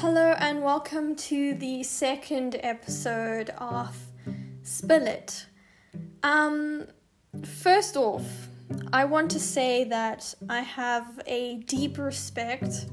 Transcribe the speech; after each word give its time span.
Hello 0.00 0.36
and 0.38 0.62
welcome 0.62 1.16
to 1.16 1.54
the 1.54 1.82
second 1.82 2.54
episode 2.62 3.50
of 3.58 3.96
Spill 4.62 5.08
It. 5.08 5.46
Um, 6.22 6.86
first 7.44 7.96
off, 7.96 8.22
I 8.92 9.04
want 9.06 9.28
to 9.32 9.40
say 9.40 9.82
that 9.82 10.36
I 10.48 10.60
have 10.60 11.20
a 11.26 11.56
deep 11.66 11.98
respect 11.98 12.86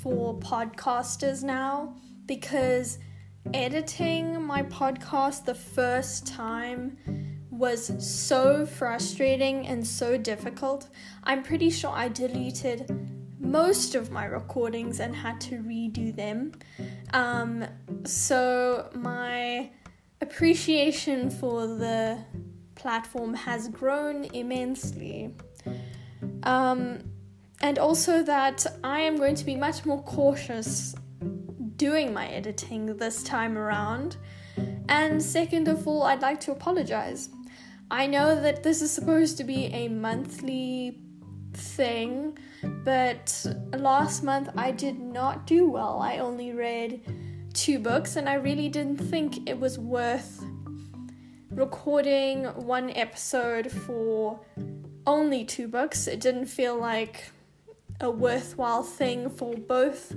for 0.00 0.38
podcasters 0.38 1.42
now 1.42 1.96
because 2.26 3.00
editing 3.52 4.40
my 4.40 4.62
podcast 4.62 5.44
the 5.44 5.56
first 5.56 6.24
time 6.24 6.98
was 7.50 7.90
so 7.98 8.64
frustrating 8.64 9.66
and 9.66 9.84
so 9.84 10.16
difficult. 10.16 10.88
I'm 11.24 11.42
pretty 11.42 11.70
sure 11.70 11.90
I 11.90 12.06
deleted 12.06 13.17
most 13.50 13.94
of 13.94 14.10
my 14.10 14.26
recordings 14.26 15.00
and 15.00 15.14
had 15.14 15.40
to 15.40 15.56
redo 15.56 16.14
them. 16.14 16.52
Um, 17.12 17.64
so 18.04 18.90
my 18.94 19.70
appreciation 20.20 21.30
for 21.30 21.66
the 21.66 22.18
platform 22.74 23.34
has 23.34 23.68
grown 23.68 24.24
immensely. 24.26 25.34
Um, 26.42 27.00
and 27.60 27.78
also 27.78 28.22
that 28.22 28.66
I 28.84 29.00
am 29.00 29.16
going 29.16 29.34
to 29.34 29.44
be 29.44 29.56
much 29.56 29.84
more 29.84 30.02
cautious 30.02 30.94
doing 31.76 32.12
my 32.12 32.28
editing 32.28 32.96
this 32.96 33.22
time 33.22 33.56
around. 33.56 34.16
And 34.88 35.22
second 35.22 35.68
of 35.68 35.86
all, 35.86 36.02
I'd 36.04 36.22
like 36.22 36.40
to 36.42 36.52
apologize. 36.52 37.30
I 37.90 38.06
know 38.06 38.40
that 38.40 38.62
this 38.62 38.82
is 38.82 38.90
supposed 38.90 39.38
to 39.38 39.44
be 39.44 39.66
a 39.66 39.88
monthly 39.88 41.00
thing, 41.58 42.38
but 42.84 43.46
last 43.76 44.22
month 44.22 44.48
I 44.56 44.70
did 44.70 44.98
not 44.98 45.46
do 45.46 45.68
well. 45.68 46.00
I 46.00 46.18
only 46.18 46.52
read 46.52 47.00
two 47.54 47.78
books, 47.78 48.16
and 48.16 48.28
I 48.28 48.34
really 48.34 48.68
didn't 48.68 48.98
think 48.98 49.48
it 49.48 49.58
was 49.58 49.78
worth 49.78 50.44
recording 51.50 52.44
one 52.44 52.90
episode 52.90 53.70
for 53.70 54.40
only 55.06 55.44
two 55.44 55.66
books. 55.68 56.06
It 56.06 56.20
didn't 56.20 56.46
feel 56.46 56.78
like 56.78 57.30
a 58.00 58.10
worthwhile 58.10 58.82
thing 58.82 59.28
for 59.28 59.54
both 59.54 60.14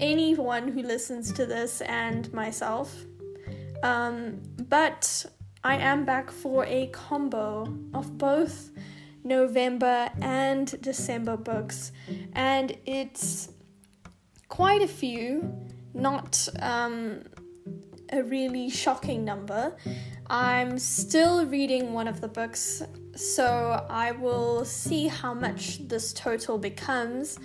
anyone 0.00 0.68
who 0.68 0.82
listens 0.82 1.32
to 1.32 1.46
this 1.46 1.80
and 1.82 2.32
myself. 2.32 3.04
Um, 3.82 4.40
but 4.68 5.26
I 5.64 5.76
am 5.76 6.04
back 6.04 6.30
for 6.30 6.64
a 6.66 6.86
combo 6.88 7.62
of 7.94 8.18
both 8.18 8.70
November 9.24 10.10
and 10.20 10.80
December 10.80 11.36
books, 11.36 11.92
and 12.32 12.76
it's 12.86 13.48
quite 14.48 14.82
a 14.82 14.88
few, 14.88 15.52
not 15.94 16.48
um, 16.60 17.22
a 18.12 18.22
really 18.22 18.68
shocking 18.68 19.24
number. 19.24 19.76
I'm 20.28 20.78
still 20.78 21.46
reading 21.46 21.92
one 21.92 22.08
of 22.08 22.20
the 22.20 22.28
books, 22.28 22.82
so 23.14 23.86
I 23.88 24.12
will 24.12 24.64
see 24.64 25.06
how 25.06 25.34
much 25.34 25.86
this 25.88 26.12
total 26.12 26.58
becomes 26.58 27.38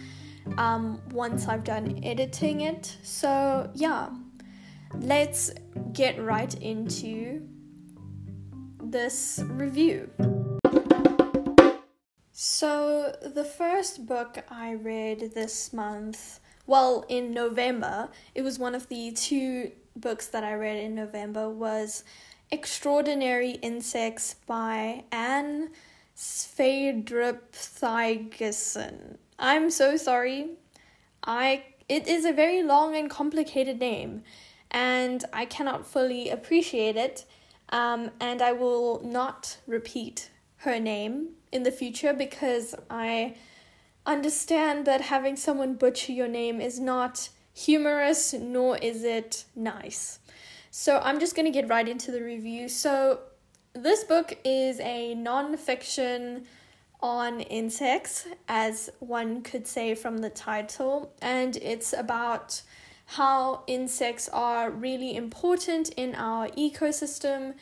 um, 0.58 1.02
once 1.11 1.48
I've 1.48 1.64
done 1.64 2.00
editing 2.03 2.61
it. 2.61 2.98
So, 3.03 3.70
yeah, 3.73 4.09
let's 4.94 5.52
get 5.94 6.22
right 6.23 6.53
into 6.61 7.42
this 8.81 9.42
review. 9.45 10.09
So, 12.40 13.16
the 13.20 13.44
first 13.44 14.06
book 14.06 14.46
I 14.48 14.74
read 14.74 15.32
this 15.34 15.74
month, 15.74 16.40
well, 16.68 17.04
in 17.10 17.34
November, 17.34 18.10
it 18.36 18.44
was 18.44 18.60
one 18.60 18.76
of 18.76 18.88
the 18.90 19.12
two 19.12 19.72
books 19.96 20.28
that 20.28 20.44
I 20.44 20.54
read 20.54 20.78
in 20.78 20.94
November, 20.94 21.50
was 21.50 22.04
Extraordinary 22.52 23.54
Insects 23.64 24.36
by 24.45 25.06
Anne 25.11 25.72
Sverdrup. 26.16 27.56
I'm 29.40 29.72
so 29.72 29.98
sorry. 29.98 30.50
I 31.23 31.64
it 31.90 32.08
is 32.08 32.23
a 32.23 32.34
very 32.34 32.61
long 32.61 32.95
and 32.95 33.10
complicated 33.10 33.80
name, 33.80 34.22
and 34.70 35.26
I 35.34 35.45
cannot 35.45 35.88
fully 35.88 36.30
appreciate 36.30 36.98
it. 36.98 37.26
Um, 37.70 38.11
and 38.20 38.44
I 38.44 38.52
will 38.52 39.02
not 39.04 39.58
repeat 39.66 40.30
her 40.58 40.80
name 40.80 41.30
in 41.52 41.64
the 41.64 41.72
future 41.72 42.14
because 42.14 42.76
I 42.90 43.36
understand 44.06 44.86
that 44.86 45.02
having 45.02 45.36
someone 45.36 45.76
butcher 45.76 46.12
your 46.12 46.28
name 46.28 46.62
is 46.62 46.80
not 46.80 47.30
humorous 47.54 48.34
nor 48.34 48.78
is 48.78 49.04
it 49.04 49.46
nice. 49.56 50.20
So 50.72 51.00
I'm 51.04 51.20
just 51.20 51.36
going 51.36 51.46
to 51.46 51.52
get 51.52 51.70
right 51.70 51.88
into 51.88 52.12
the 52.12 52.23
review. 52.23 52.70
So 52.70 53.20
this 53.73 54.04
book 54.04 54.38
is 54.44 54.80
a 54.80 55.16
non-fiction 55.16 56.46
on 57.02 57.42
insects 57.42 58.28
as 58.48 58.90
one 59.00 59.42
could 59.44 59.67
say 59.67 59.94
from 59.94 60.17
the 60.20 60.30
title 60.30 61.14
and 61.22 61.56
it's 61.58 61.94
about 61.94 62.62
how 63.06 63.64
insects 63.67 64.28
are 64.30 64.72
really 64.72 65.16
important 65.16 65.90
in 65.90 66.16
our 66.16 66.48
ecosystem 66.50 67.54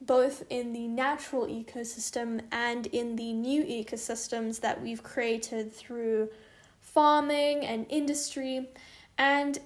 both 0.00 0.42
in 0.48 0.72
the 0.72 0.88
natural 0.88 1.46
ecosystem 1.46 2.40
and 2.50 2.86
in 2.86 3.16
the 3.16 3.32
new 3.32 3.62
ecosystems 3.64 4.60
that 4.60 4.80
we've 4.80 5.02
created 5.02 5.72
through 5.72 6.28
farming 6.80 7.64
and 7.64 7.86
industry. 7.90 8.68
And 9.18 9.58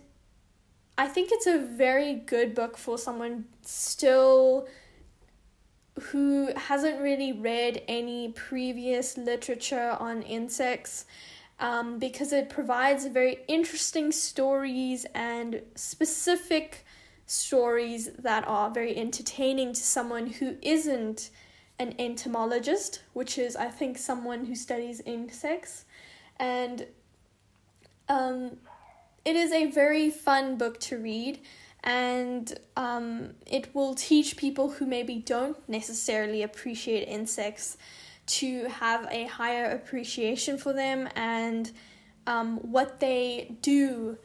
I 0.99 1.06
think 1.06 1.31
it's 1.33 1.47
a 1.47 1.59
very 1.59 2.15
good 2.15 2.55
book 2.55 2.77
for 2.77 2.99
someone 2.99 3.47
still 3.62 4.67
who 6.00 6.50
hasn't 6.56 7.00
really 7.00 7.33
read 7.33 7.83
any 7.87 8.31
previous 8.33 9.17
literature 9.17 9.97
on 10.00 10.23
insects 10.23 11.06
um, 11.61 11.99
because 11.99 12.33
it 12.33 12.49
provides 12.49 13.06
very 13.06 13.39
interesting 13.47 14.11
stories 14.11 15.06
and 15.15 15.62
specific 15.77 16.84
stories 17.27 18.11
that 18.19 18.47
are 18.47 18.71
very 18.71 18.97
entertaining 18.97 19.73
to 19.73 19.81
someone 19.81 20.27
who 20.27 20.57
isn't 20.62 21.31
an 21.79 21.95
entomologist, 21.99 23.03
which 23.12 23.39
is, 23.39 23.57
I 23.57 23.69
think, 23.69 23.99
someone 23.99 24.45
who 24.45 24.55
studies 24.55 25.01
insects. 25.01 25.85
And 26.39 26.87
um, 28.09 28.59
it 29.25 29.37
is 29.37 29.53
a 29.53 29.67
very 29.67 30.11
fun 30.11 30.57
book 30.57 30.79
to 30.81 30.99
read, 30.99 31.41
and 31.83 32.59
um, 32.77 33.31
it 33.47 33.75
will 33.75 33.95
teach 33.95 34.37
people 34.37 34.71
who 34.71 34.87
maybe 34.87 35.17
don't 35.17 35.56
necessarily 35.69 36.43
appreciate 36.43 37.09
insects 37.09 37.77
to 38.27 38.69
have 38.69 39.06
a 39.11 39.27
higher 39.27 39.71
appreciation 39.71 40.56
for 40.56 40.73
them 40.73 41.09
and 41.15 41.73
um, 42.27 42.56
what 42.59 43.01
they 43.01 43.55
do 43.61 44.17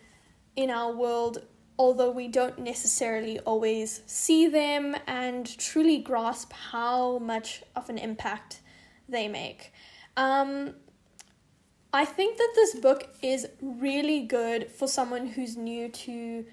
in 0.55 0.69
our 0.69 0.93
world 0.93 1.39
although 1.79 2.11
we 2.11 2.27
don't 2.27 2.59
necessarily 2.59 3.39
always 3.39 4.01
see 4.05 4.47
them 4.47 4.97
and 5.07 5.57
truly 5.57 5.97
grasp 5.97 6.51
how 6.51 7.17
much 7.19 7.63
of 7.73 7.89
an 7.89 7.97
impact 7.97 8.59
they 9.07 9.29
make. 9.29 9.71
Um, 10.17 10.75
I 11.93 12.03
think 12.03 12.37
that 12.37 12.51
this 12.53 12.75
book 12.75 13.07
is 13.23 13.47
really 13.61 14.21
good 14.25 14.69
for 14.69 14.87
someone 14.87 15.25
who's 15.25 15.55
new 15.55 15.87
to 15.89 16.45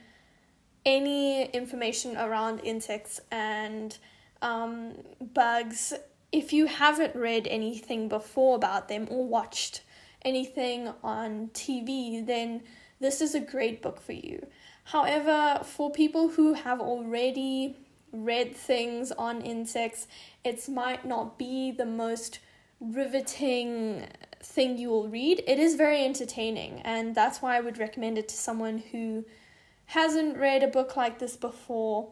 any 0.87 1.47
information 1.47 2.17
around 2.17 2.61
insects 2.61 3.21
and 3.33 3.99
um, 4.41 4.95
bugs. 5.21 5.93
If 6.31 6.53
you 6.53 6.67
haven't 6.67 7.17
read 7.17 7.49
anything 7.49 8.09
before 8.09 8.55
about 8.55 8.89
them 8.89 9.09
or 9.11 9.27
watched 9.27 9.83
anything 10.23 10.93
on 11.03 11.49
TV, 11.49 12.25
then 12.25 12.63
this 13.01 13.21
is 13.21 13.35
a 13.35 13.41
great 13.41 13.83
book 13.83 14.01
for 14.01 14.13
you. 14.13 14.47
However, 14.85 15.61
for 15.65 15.91
people 15.91 16.29
who 16.29 16.55
have 16.55 16.81
already 16.81 17.77
read 18.13 18.55
things 18.55 19.13
on 19.13 19.43
insects, 19.43 20.07
it 20.45 20.69
might 20.69 21.05
not 21.05 21.39
be 21.39 21.73
the 21.73 21.85
most 21.85 22.39
riveting 22.81 24.07
thing 24.43 24.79
you 24.79 24.89
will 24.89 25.09
read. 25.09 25.43
It 25.47 25.59
is 25.59 25.75
very 25.75 26.05
entertaining, 26.05 26.81
and 26.83 27.15
that's 27.15 27.43
why 27.43 27.57
I 27.57 27.61
would 27.61 27.79
recommend 27.79 28.17
it 28.19 28.29
to 28.29 28.37
someone 28.37 28.79
who 28.93 29.25
hasn't 29.87 30.37
read 30.37 30.63
a 30.63 30.69
book 30.69 30.97
like 30.97 31.19
this 31.19 31.37
before. 31.37 32.11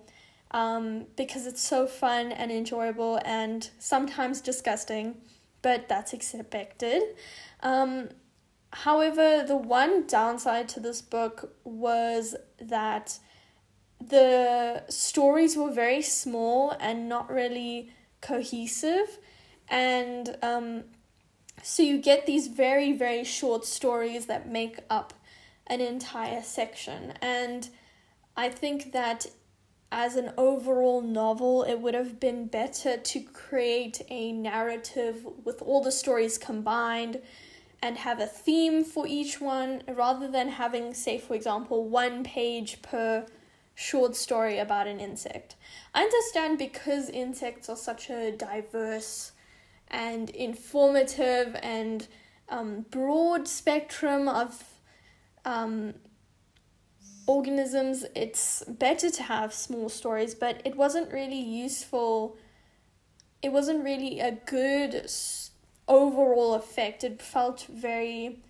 Um, 0.51 1.07
because 1.17 1.49
it's 1.49 1.61
so 1.61 1.85
fun 1.89 2.31
and 2.31 2.53
enjoyable 2.53 3.21
and 3.25 3.69
sometimes 3.81 4.41
disgusting, 4.41 5.17
but 5.63 5.89
that's 5.89 6.13
expected. 6.13 7.03
Um, 7.61 8.11
However, 8.75 9.45
the 9.47 9.57
one 9.57 10.05
downside 10.07 10.69
to 10.71 10.81
this 10.81 11.01
book 11.01 11.57
was 11.63 12.35
that 12.61 13.19
the 14.01 14.83
stories 14.89 15.57
were 15.57 15.71
very 15.71 16.03
small 16.03 16.77
and 16.81 17.09
not 17.09 17.31
really 17.31 17.91
cohesive. 18.21 19.19
And 19.69 20.37
um, 20.43 20.85
so 21.63 21.85
you 21.85 21.99
get 21.99 22.27
these 22.27 22.49
very, 22.49 22.93
very 22.93 23.23
short 23.23 23.65
stories 23.65 24.27
that 24.27 24.49
make 24.49 24.81
up 24.91 25.15
an 25.69 25.81
entire 25.81 26.43
section. 26.43 27.15
And 27.23 27.69
I 28.37 28.49
think 28.49 28.93
that 28.93 29.27
as 29.93 30.17
an 30.17 30.33
overall 30.37 31.01
novel, 31.01 31.63
it 31.63 31.77
would 31.77 31.95
have 31.95 32.19
been 32.19 32.49
better 32.49 32.97
to 32.97 33.21
create 33.21 34.03
a 34.09 34.33
narrative 34.33 35.25
with 35.45 35.63
all 35.63 35.81
the 35.81 35.93
stories 35.93 36.37
combined 36.39 37.23
and 37.85 37.99
have 37.99 38.19
a 38.19 38.27
theme 38.27 38.83
for 38.83 39.07
each 39.07 39.43
one 39.43 39.83
rather 39.87 40.27
than 40.27 40.49
having, 40.49 40.95
say, 40.95 41.19
for 41.19 41.35
example, 41.35 41.87
one 41.87 42.25
page 42.25 42.81
per 42.81 43.27
short 43.75 44.17
story 44.17 44.59
about 44.59 44.87
an 44.87 45.01
insect. 45.01 45.55
I 45.93 46.01
understand 46.01 46.57
because 46.57 47.11
insects 47.11 47.69
are 47.69 47.77
such 47.77 48.09
a 48.09 48.33
diverse 48.33 49.33
and 49.89 50.31
informative 50.31 51.55
and 51.63 52.09
um, 52.49 52.87
broad 52.91 53.47
spectrum 53.47 54.29
of 54.29 54.65
um, 55.45 55.93
organisms, 57.27 58.07
it's 58.17 58.63
better 58.67 59.11
to 59.11 59.23
have 59.25 59.53
small 59.53 59.91
stories, 59.91 60.35
but 60.35 60.63
it 60.65 60.75
wasn't 60.75 61.13
really 61.13 61.39
useful. 61.39 62.39
It 63.43 63.53
wasn't 63.53 63.85
really 63.85 64.21
a 64.21 64.33
good 64.33 65.11
overall 65.89 66.55
effect. 66.55 67.05
It 67.05 67.21
felt 67.21 67.67
very 67.71 68.43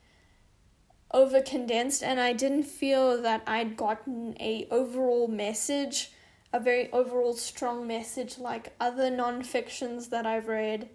over 1.13 1.41
condensed 1.41 2.03
and 2.03 2.19
I 2.19 2.33
didn't 2.33 2.65
feel 2.65 3.23
that 3.23 3.43
I'd 3.47 3.77
gotten 3.77 4.37
a 4.41 4.67
overall 4.71 5.29
message, 5.29 6.11
a 6.53 6.59
very 6.59 6.91
overall 6.93 7.35
strong 7.35 7.87
message 7.87 8.39
like 8.39 8.75
other 8.81 9.11
non-fictions 9.11 10.09
that 10.09 10.27
I've 10.27 10.49
read. 10.49 10.89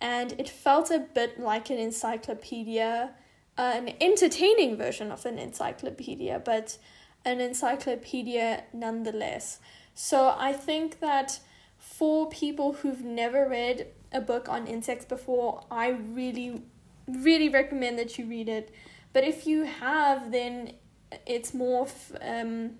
And 0.00 0.32
it 0.38 0.48
felt 0.48 0.92
a 0.92 1.00
bit 1.00 1.40
like 1.40 1.70
an 1.70 1.78
encyclopedia, 1.78 3.10
uh, 3.58 3.72
an 3.74 3.94
entertaining 4.00 4.76
version 4.76 5.10
of 5.10 5.26
an 5.26 5.40
encyclopedia, 5.40 6.40
but 6.44 6.78
an 7.24 7.40
encyclopedia 7.40 8.62
nonetheless. 8.72 9.58
So 9.92 10.36
I 10.38 10.52
think 10.52 11.00
that 11.00 11.40
for 11.78 12.28
people 12.28 12.74
who've 12.74 13.02
never 13.04 13.48
read 13.48 13.88
a 14.12 14.20
book 14.20 14.48
on 14.48 14.66
insects 14.66 15.04
before, 15.04 15.64
I 15.70 15.88
really, 15.88 16.62
really 17.06 17.48
recommend 17.48 17.98
that 17.98 18.18
you 18.18 18.26
read 18.26 18.48
it. 18.48 18.72
But 19.12 19.24
if 19.24 19.46
you 19.46 19.64
have, 19.64 20.32
then 20.32 20.72
it's 21.26 21.54
more 21.54 21.84
f- 21.84 22.12
um, 22.20 22.72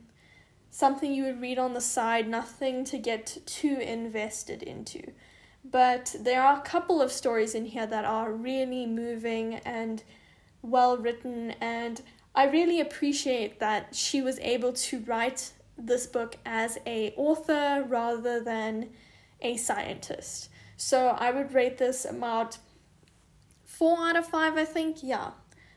something 0.71 1.13
you 1.13 1.25
would 1.25 1.41
read 1.41 1.59
on 1.59 1.75
the 1.75 1.81
side, 1.81 2.29
nothing 2.29 2.85
to 2.85 2.99
get 2.99 3.39
too 3.47 3.79
invested 3.81 4.63
into. 4.63 5.03
But 5.65 6.15
there 6.19 6.43
are 6.43 6.59
a 6.59 6.63
couple 6.63 7.03
of 7.03 7.13
stories 7.13 7.55
in 7.55 7.67
here 7.67 7.87
that 7.87 8.05
are 8.05 8.33
really 8.33 8.87
moving 8.87 9.57
and 9.57 10.03
well 10.63 10.97
written, 10.97 11.53
and 11.61 12.01
I 12.35 12.45
really 12.47 12.81
appreciate 12.81 13.59
that 13.61 13.95
she 13.95 14.23
was 14.23 14.39
able 14.41 14.73
to 14.73 15.01
write 15.01 15.53
this 15.77 16.07
book 16.07 16.37
as 16.45 16.79
a 16.87 17.13
author 17.17 17.85
rather 17.87 18.41
than 18.41 18.91
a 19.41 19.57
scientist. 19.57 20.49
So 20.79 21.09
I 21.09 21.33
would 21.33 21.53
rate 21.53 21.77
this 21.77 22.05
about 22.05 22.59
four 23.65 23.99
out 23.99 24.17
of 24.17 24.27
five, 24.27 24.57
I 24.57 24.65
think. 24.65 25.03
Yeah, 25.03 25.33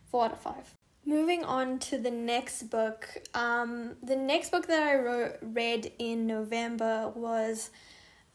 four 0.10 0.26
out 0.26 0.34
of 0.34 0.40
five. 0.40 0.76
Moving 1.06 1.44
on 1.44 1.80
to 1.80 1.98
the 1.98 2.12
next 2.12 2.70
book. 2.70 3.10
Um, 3.34 3.96
the 4.04 4.16
next 4.16 4.52
book 4.52 4.68
that 4.68 4.84
I 4.84 4.96
wrote, 4.96 5.38
read 5.42 5.92
in 5.98 6.28
November 6.28 7.12
was 7.16 7.72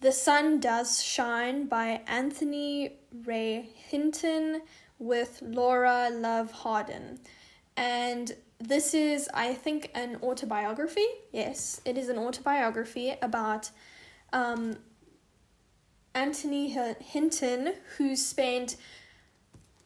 The 0.00 0.10
Sun 0.10 0.58
Does 0.58 1.00
Shine 1.02 1.66
by 1.66 2.02
Anthony 2.08 2.98
Ray 3.24 3.68
Hinton 3.88 4.62
with 4.98 5.40
Laura 5.42 6.10
Love 6.10 6.50
Hardin. 6.50 7.20
And 7.76 8.34
this 8.58 8.92
is, 8.92 9.30
I 9.32 9.54
think, 9.54 9.92
an 9.94 10.18
autobiography. 10.20 11.06
Yes, 11.30 11.80
it 11.84 11.96
is 11.96 12.08
an 12.08 12.18
autobiography 12.18 13.14
about 13.22 13.70
um, 14.32 14.78
Anthony 16.16 16.74
Hinton, 17.00 17.74
who 17.98 18.16
spent 18.16 18.76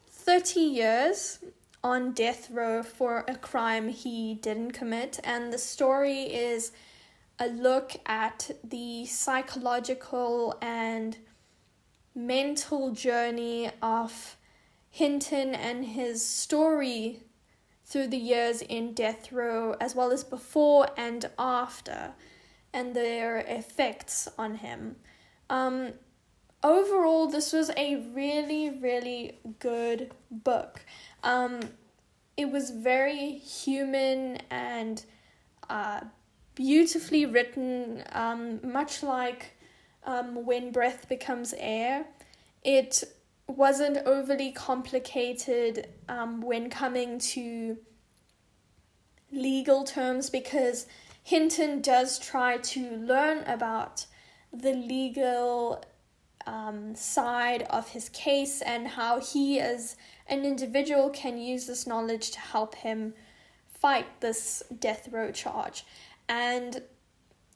30 0.07 0.61
years 0.61 1.39
on 1.83 2.13
death 2.13 2.49
row 2.49 2.83
for 2.83 3.25
a 3.27 3.35
crime 3.35 3.89
he 3.89 4.35
didn't 4.35 4.71
commit. 4.71 5.19
And 5.25 5.51
the 5.51 5.57
story 5.57 6.21
is 6.21 6.71
a 7.37 7.49
look 7.49 7.97
at 8.05 8.49
the 8.63 9.05
psychological 9.07 10.57
and 10.61 11.17
mental 12.15 12.91
journey 12.91 13.69
of 13.81 14.37
Hinton 14.89 15.53
and 15.53 15.83
his 15.83 16.25
story 16.25 17.23
through 17.83 18.07
the 18.07 18.17
years 18.17 18.61
in 18.61 18.93
death 18.93 19.33
row, 19.33 19.75
as 19.81 19.95
well 19.95 20.13
as 20.13 20.23
before 20.23 20.87
and 20.95 21.29
after, 21.37 22.13
and 22.71 22.95
their 22.95 23.39
effects 23.39 24.29
on 24.37 24.55
him. 24.55 24.95
Um, 25.49 25.91
overall, 26.63 27.27
this 27.27 27.53
was 27.53 27.71
a 27.75 27.97
really, 28.13 28.69
really 28.69 29.39
good 29.59 30.11
book. 30.29 30.81
Um, 31.23 31.59
it 32.37 32.49
was 32.51 32.69
very 32.69 33.37
human 33.37 34.37
and 34.49 35.03
uh, 35.69 36.01
beautifully 36.55 37.25
written, 37.25 38.03
um, 38.11 38.59
much 38.63 39.03
like 39.03 39.57
um, 40.03 40.45
When 40.45 40.71
Breath 40.71 41.07
Becomes 41.09 41.53
Air. 41.57 42.05
It 42.63 43.03
wasn't 43.47 43.97
overly 44.05 44.51
complicated 44.51 45.87
um, 46.07 46.41
when 46.41 46.69
coming 46.69 47.19
to 47.19 47.77
legal 49.31 49.83
terms 49.83 50.29
because 50.29 50.87
Hinton 51.23 51.81
does 51.81 52.19
try 52.19 52.57
to 52.57 52.97
learn 52.97 53.43
about 53.45 54.05
the 54.53 54.73
legal 54.73 55.83
um, 56.45 56.95
side 56.95 57.63
of 57.63 57.89
his 57.89 58.09
case 58.09 58.61
and 58.61 58.87
how 58.87 59.19
he, 59.19 59.59
as 59.59 59.95
an 60.27 60.45
individual, 60.45 61.09
can 61.09 61.37
use 61.37 61.65
this 61.67 61.85
knowledge 61.87 62.31
to 62.31 62.39
help 62.39 62.75
him 62.75 63.13
fight 63.67 64.21
this 64.21 64.63
death 64.79 65.09
row 65.11 65.31
charge. 65.31 65.85
And 66.29 66.81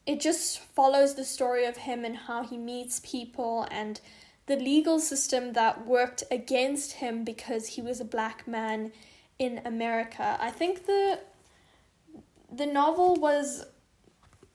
it 0.06 0.20
just 0.20 0.60
follows 0.60 1.16
the 1.16 1.24
story 1.24 1.66
of 1.66 1.78
him 1.78 2.06
and 2.06 2.16
how 2.16 2.44
he 2.44 2.58
meets 2.58 3.00
people 3.00 3.68
and 3.72 4.00
the 4.48 4.56
legal 4.56 5.00
system 5.00 5.54
that 5.54 5.86
worked 5.86 6.24
against 6.30 6.94
him 6.94 7.24
because 7.24 7.68
he 7.68 7.82
was 7.82 8.00
a 8.00 8.06
black 8.06 8.48
man 8.48 8.92
in 9.40 9.62
America. 9.66 10.38
I 10.40 10.52
think 10.52 10.86
the 10.86 11.20
the 12.52 12.66
novel 12.66 13.16
was 13.16 13.66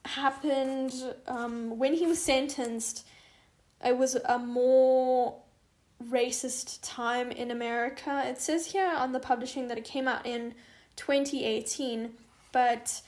happened 0.05 0.93
um, 1.27 1.77
when 1.77 1.93
he 1.93 2.07
was 2.07 2.21
sentenced 2.21 3.05
it 3.83 3.97
was 3.97 4.15
a 4.15 4.39
more 4.39 5.35
racist 6.09 6.79
time 6.81 7.31
in 7.31 7.51
America. 7.51 8.23
It 8.25 8.39
says 8.39 8.67
here 8.67 8.91
on 8.95 9.11
the 9.11 9.19
publishing 9.19 9.67
that 9.67 9.77
it 9.77 9.85
came 9.85 10.07
out 10.07 10.25
in 10.25 10.53
2018, 10.95 12.11
but 12.51 13.01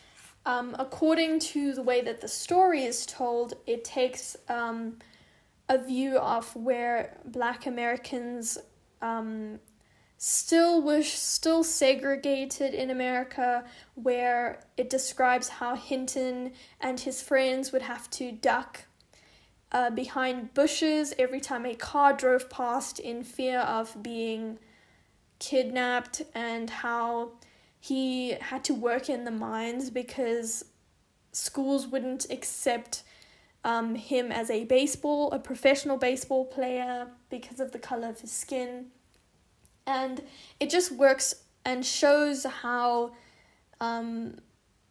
um, 0.46 0.76
according 0.78 1.40
to 1.40 1.74
the 1.74 1.82
way 1.82 2.02
that 2.02 2.22
the 2.22 2.28
story 2.28 2.84
is 2.84 3.06
told, 3.06 3.54
it 3.66 3.84
takes 3.84 4.36
um, 4.50 4.98
a 5.70 5.78
view 5.78 6.18
of 6.18 6.54
where 6.56 7.18
black 7.26 7.66
Americans 7.66 8.58
um, 9.02 9.60
still 10.18 10.82
were 10.82 11.02
still 11.02 11.64
segregated 11.64 12.74
in 12.74 12.90
America, 12.90 13.64
where 13.96 14.64
it 14.78 14.90
describes 14.90 15.48
how 15.48 15.76
Hinton 15.76 16.54
and 16.82 17.00
his 17.00 17.22
friends 17.22 17.72
would 17.72 17.82
have 17.82 18.10
to 18.12 18.32
duck 18.32 18.86
uh, 19.74 19.90
behind 19.90 20.54
bushes 20.54 21.14
every 21.18 21.40
time 21.40 21.66
a 21.66 21.76
car 21.76 22.14
drove 22.14 22.50
past 22.50 23.00
in 23.00 23.24
fear 23.24 23.60
of 23.60 24.02
being 24.04 24.60
kidnapped, 25.40 26.22
and 26.34 26.70
how 26.70 27.32
he 27.80 28.32
had 28.32 28.64
to 28.64 28.74
work 28.74 29.10
in 29.10 29.26
the 29.26 29.32
mines 29.32 29.90
because 29.90 30.64
schools 31.34 31.88
wouldn't 31.88 32.26
accept 32.30 33.04
um, 33.66 33.96
him 33.96 34.32
as 34.32 34.50
a 34.50 34.64
baseball, 34.66 35.32
a 35.32 35.40
professional 35.40 35.98
baseball 35.98 36.46
player 36.46 37.08
because 37.30 37.60
of 37.60 37.72
the 37.72 37.80
color 37.80 38.08
of 38.08 38.22
his 38.22 38.32
skin. 38.32 38.88
And 39.86 40.22
it 40.60 40.70
just 40.70 40.92
works 40.92 41.36
and 41.66 41.86
shows 41.86 42.46
how 42.46 43.14
um, 43.82 44.36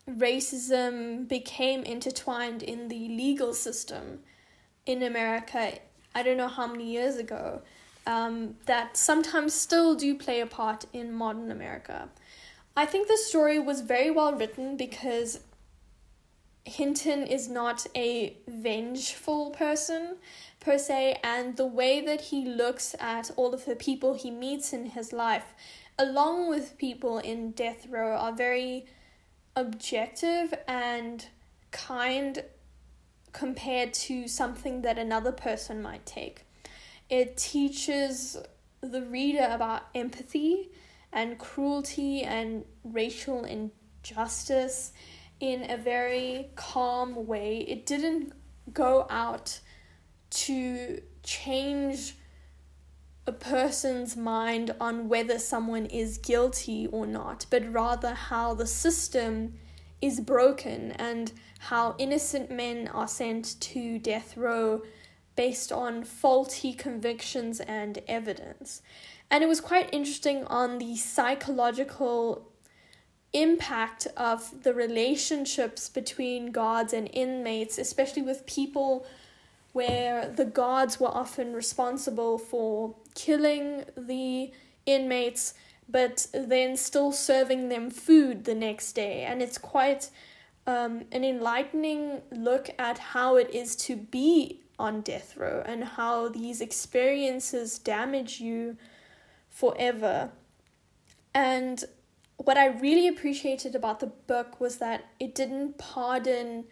racism 0.09 1.29
became 1.29 1.83
intertwined 1.85 2.63
in 2.63 2.89
the 2.89 3.09
legal 3.09 3.55
system 3.55 4.21
in 4.87 5.03
America, 5.03 5.79
I 6.15 6.23
don't 6.23 6.37
know 6.37 6.49
how 6.49 6.67
many 6.67 6.91
years 6.91 7.17
ago, 7.17 7.63
um, 8.07 8.57
that 8.67 8.97
sometimes 8.97 9.55
still 9.55 9.95
do 9.95 10.17
play 10.17 10.41
a 10.41 10.47
part 10.47 10.87
in 10.93 11.13
modern 11.13 11.51
America. 11.51 12.09
I 12.77 12.87
think 12.87 13.09
the 13.09 13.17
story 13.17 13.59
was 13.59 13.81
very 13.83 14.11
well 14.11 14.35
written 14.35 14.77
because 14.77 15.41
Hinton 16.65 17.27
is 17.27 17.49
not 17.49 17.87
a 17.95 18.37
vengeful 18.49 19.51
person 19.51 20.17
per 20.61 20.79
se, 20.79 21.19
and 21.23 21.57
the 21.57 21.67
way 21.67 22.01
that 22.01 22.21
he 22.21 22.45
looks 22.45 22.95
at 23.01 23.31
all 23.37 23.53
of 23.53 23.65
the 23.65 23.77
people 23.77 24.15
he 24.15 24.31
meets 24.31 24.73
in 24.73 24.87
his 24.87 25.13
life 25.13 25.55
along 25.99 26.49
with 26.49 26.79
people 26.79 27.19
in 27.19 27.53
death 27.53 27.87
row, 27.89 28.17
are 28.17 28.33
very 28.33 28.87
objective 29.55 30.55
and 30.67 31.27
kind 31.71 32.43
compared 33.33 33.95
to 33.95 34.29
something 34.29 34.83
that 34.83 34.99
another 34.99 35.33
person 35.33 35.83
might 35.83 36.05
take. 36.07 36.45
It 37.09 37.37
teaches 37.37 38.37
the 38.81 39.03
reader 39.03 39.49
about 39.51 39.83
empathy 39.95 40.71
and 41.13 41.39
cruelty 41.39 42.23
and 42.23 42.65
racial 42.85 43.45
injustice 43.45 44.93
in 45.41 45.71
a 45.71 45.77
very 45.77 46.51
calm 46.57 47.27
way. 47.27 47.59
It 47.59 47.87
didn't 47.87 48.33
go 48.73 49.07
out 49.11 49.61
to 50.31 51.03
change 51.23 52.17
a 53.27 53.33
person's 53.33 54.17
mind 54.17 54.75
on 54.81 55.09
whether 55.09 55.39
someone 55.39 55.87
is 55.87 56.19
guilty 56.19 56.87
or 56.89 57.07
not, 57.07 57.47
but 57.51 57.71
rather 57.73 58.15
how 58.15 58.55
the 58.55 58.67
system 58.67 59.55
is 60.01 60.21
broken 60.21 60.93
and 60.93 61.33
how 61.63 61.95
innocent 61.97 62.51
men 62.51 62.89
are 62.89 63.07
sent 63.07 63.61
to 63.61 63.97
death 63.99 64.37
row 64.37 64.83
based 65.37 65.71
on 65.71 66.03
faulty 66.03 66.73
convictions 66.73 67.61
and 67.61 68.01
evidence. 68.09 68.83
And 69.31 69.45
it 69.45 69.47
was 69.47 69.61
quite 69.61 69.89
interesting 69.93 70.45
on 70.47 70.79
the 70.79 70.97
psychological 70.97 72.51
impact 73.33 74.09
of 74.17 74.65
the 74.65 74.75
relationships 74.75 75.89
between 75.89 76.51
guards 76.51 76.93
and 76.93 77.09
inmates, 77.13 77.79
especially 77.79 78.23
with 78.23 78.45
people 78.45 79.07
where 79.73 80.29
the 80.29 80.45
guards 80.45 80.99
were 80.99 81.15
often 81.17 81.55
responsible 81.55 82.39
for 82.39 82.97
killing 83.15 83.85
the 83.97 84.51
inmates 84.85 85.55
but 85.89 86.27
then 86.33 86.77
still 86.77 87.13
serving 87.13 87.69
them 87.69 87.91
food 87.91 88.45
the 88.45 88.55
next 88.55 88.93
day. 88.95 89.23
And 89.23 89.41
it's 89.43 89.59
quite 89.59 90.11
um, 90.67 91.05
an 91.13 91.25
enlightening 91.25 92.23
look 92.31 92.71
at 92.79 92.99
how 92.99 93.37
it 93.37 93.51
is 93.51 93.75
to 93.77 93.97
be 93.97 94.61
on 94.79 95.01
death 95.01 95.37
row 95.37 95.63
and 95.67 95.85
how 95.85 96.29
these 96.29 96.61
experiences 96.61 97.79
damage 97.79 98.41
you 98.41 98.77
forever. 99.49 100.31
And 101.35 101.85
what 102.37 102.57
I 102.57 102.67
really 102.67 103.09
appreciated 103.09 103.75
about 103.75 104.01
the 104.01 104.07
book 104.07 104.61
was 104.61 104.79
that 104.79 105.07
it 105.21 105.35
didn't 105.35 105.79
pardon 105.79 106.65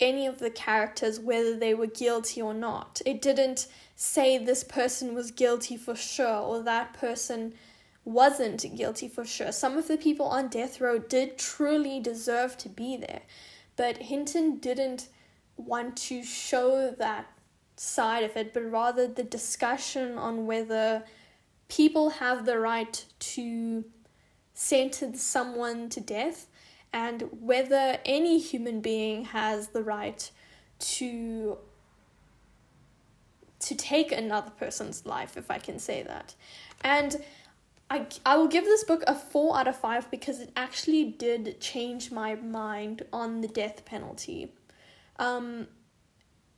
any 0.00 0.26
of 0.26 0.38
the 0.40 0.50
characters 0.50 1.20
whether 1.20 1.56
they 1.56 1.74
were 1.74 1.86
guilty 1.86 2.42
or 2.42 2.52
not. 2.52 3.00
It 3.06 3.22
didn't 3.22 3.68
say 3.94 4.36
this 4.36 4.64
person 4.64 5.14
was 5.14 5.30
guilty 5.30 5.76
for 5.76 5.94
sure 5.94 6.40
or 6.40 6.62
that 6.62 6.92
person 6.92 7.54
wasn't 8.04 8.76
guilty 8.76 9.08
for 9.08 9.24
sure. 9.24 9.52
Some 9.52 9.78
of 9.78 9.88
the 9.88 9.96
people 9.96 10.26
on 10.26 10.48
death 10.48 10.80
row 10.80 10.98
did 10.98 11.38
truly 11.38 12.00
deserve 12.00 12.58
to 12.58 12.68
be 12.68 12.96
there, 12.96 13.22
but 13.76 13.98
Hinton 13.98 14.58
didn't 14.58 15.08
want 15.56 15.96
to 15.96 16.22
show 16.22 16.90
that 16.98 17.26
side 17.76 18.24
of 18.24 18.36
it, 18.36 18.52
but 18.52 18.70
rather 18.70 19.06
the 19.06 19.22
discussion 19.22 20.18
on 20.18 20.46
whether 20.46 21.04
people 21.68 22.10
have 22.10 22.44
the 22.44 22.58
right 22.58 23.04
to 23.18 23.84
sentence 24.54 25.22
someone 25.22 25.88
to 25.88 26.00
death 26.00 26.46
and 26.92 27.22
whether 27.40 27.98
any 28.04 28.38
human 28.38 28.80
being 28.80 29.24
has 29.24 29.68
the 29.68 29.82
right 29.82 30.30
to 30.78 31.56
to 33.60 33.74
take 33.74 34.12
another 34.12 34.50
person's 34.50 35.06
life 35.06 35.36
if 35.36 35.50
i 35.50 35.58
can 35.58 35.78
say 35.78 36.02
that 36.02 36.34
and 36.82 37.22
I, 37.92 38.06
I 38.24 38.38
will 38.38 38.48
give 38.48 38.64
this 38.64 38.84
book 38.84 39.04
a 39.06 39.14
4 39.14 39.58
out 39.58 39.68
of 39.68 39.76
5 39.76 40.10
because 40.10 40.40
it 40.40 40.50
actually 40.56 41.04
did 41.04 41.60
change 41.60 42.10
my 42.10 42.34
mind 42.36 43.02
on 43.12 43.42
the 43.42 43.48
death 43.48 43.84
penalty. 43.84 44.54
Um, 45.18 45.66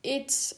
it 0.04 0.52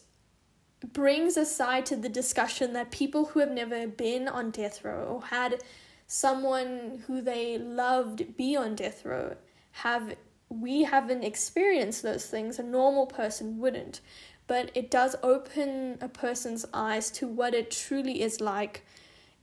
brings 0.93 1.39
aside 1.39 1.87
to 1.87 1.97
the 1.97 2.11
discussion 2.11 2.75
that 2.75 2.91
people 2.91 3.25
who 3.25 3.41
have 3.41 3.51
never 3.51 3.87
been 3.87 4.29
on 4.29 4.51
death 4.51 4.85
row 4.85 5.05
or 5.05 5.25
had 5.29 5.63
someone 6.07 7.03
who 7.07 7.23
they 7.23 7.57
loved 7.57 8.37
be 8.37 8.55
on 8.55 8.75
death 8.75 9.07
row 9.07 9.35
have 9.73 10.15
we 10.51 10.83
haven't 10.83 11.25
experienced 11.25 12.03
those 12.03 12.27
things 12.27 12.59
a 12.59 12.63
normal 12.63 13.07
person 13.07 13.59
wouldn't 13.59 14.01
but 14.47 14.71
it 14.75 14.91
does 14.91 15.17
open 15.23 15.99
a 16.01 16.09
person's 16.09 16.67
eyes 16.73 17.11
to 17.11 17.27
what 17.27 17.55
it 17.55 17.71
truly 17.71 18.23
is 18.23 18.41
like 18.41 18.85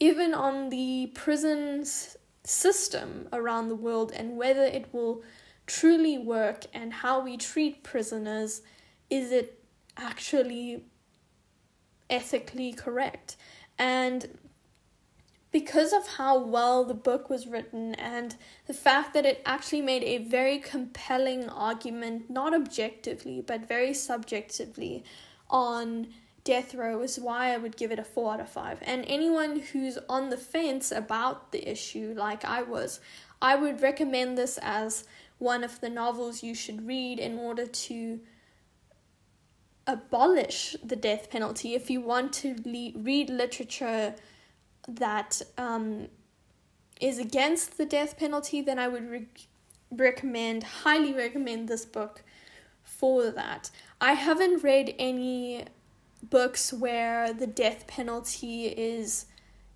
even 0.03 0.33
on 0.33 0.69
the 0.69 1.09
prison 1.13 1.85
system 2.43 3.25
around 3.31 3.69
the 3.69 3.75
world 3.75 4.11
and 4.11 4.35
whether 4.35 4.65
it 4.65 4.85
will 4.91 5.23
truly 5.65 6.17
work 6.17 6.65
and 6.73 6.91
how 6.91 7.21
we 7.21 7.37
treat 7.37 7.83
prisoners 7.83 8.61
is 9.09 9.31
it 9.31 9.63
actually 9.95 10.83
ethically 12.09 12.73
correct? 12.73 13.37
And 13.79 14.37
because 15.51 15.93
of 15.93 16.05
how 16.17 16.37
well 16.37 16.83
the 16.83 16.93
book 16.93 17.29
was 17.29 17.47
written 17.47 17.95
and 17.95 18.35
the 18.67 18.73
fact 18.73 19.13
that 19.13 19.25
it 19.25 19.41
actually 19.45 19.81
made 19.81 20.03
a 20.03 20.17
very 20.17 20.57
compelling 20.57 21.47
argument 21.47 22.29
not 22.29 22.53
objectively 22.53 23.39
but 23.39 23.65
very 23.65 23.93
subjectively 23.93 25.01
on 25.49 26.07
death 26.43 26.75
row 26.75 27.01
is 27.01 27.19
why 27.19 27.53
I 27.53 27.57
would 27.57 27.77
give 27.77 27.91
it 27.91 27.99
a 27.99 28.03
4 28.03 28.33
out 28.33 28.39
of 28.39 28.49
5. 28.49 28.79
And 28.81 29.05
anyone 29.07 29.59
who's 29.59 29.97
on 30.09 30.29
the 30.29 30.37
fence 30.37 30.91
about 30.91 31.51
the 31.51 31.69
issue, 31.69 32.13
like 32.17 32.43
I 32.43 32.61
was, 32.61 32.99
I 33.41 33.55
would 33.55 33.81
recommend 33.81 34.37
this 34.37 34.59
as 34.61 35.05
one 35.37 35.63
of 35.63 35.79
the 35.81 35.89
novels 35.89 36.43
you 36.43 36.55
should 36.55 36.87
read 36.87 37.19
in 37.19 37.37
order 37.37 37.65
to 37.65 38.19
abolish 39.87 40.75
the 40.83 40.95
death 40.95 41.29
penalty. 41.29 41.75
If 41.75 41.89
you 41.89 42.01
want 42.01 42.33
to 42.33 42.55
le- 42.65 42.99
read 43.01 43.29
literature 43.29 44.15
that 44.87 45.41
um, 45.57 46.07
is 47.01 47.19
against 47.19 47.77
the 47.77 47.85
death 47.85 48.17
penalty, 48.17 48.61
then 48.61 48.79
I 48.79 48.87
would 48.87 49.09
re- 49.09 49.27
recommend, 49.91 50.63
highly 50.63 51.13
recommend 51.13 51.67
this 51.67 51.85
book 51.85 52.23
for 52.83 53.29
that. 53.31 53.71
I 53.99 54.13
haven't 54.13 54.63
read 54.63 54.95
any 54.99 55.65
books 56.29 56.71
where 56.71 57.33
the 57.33 57.47
death 57.47 57.87
penalty 57.87 58.67
is 58.67 59.25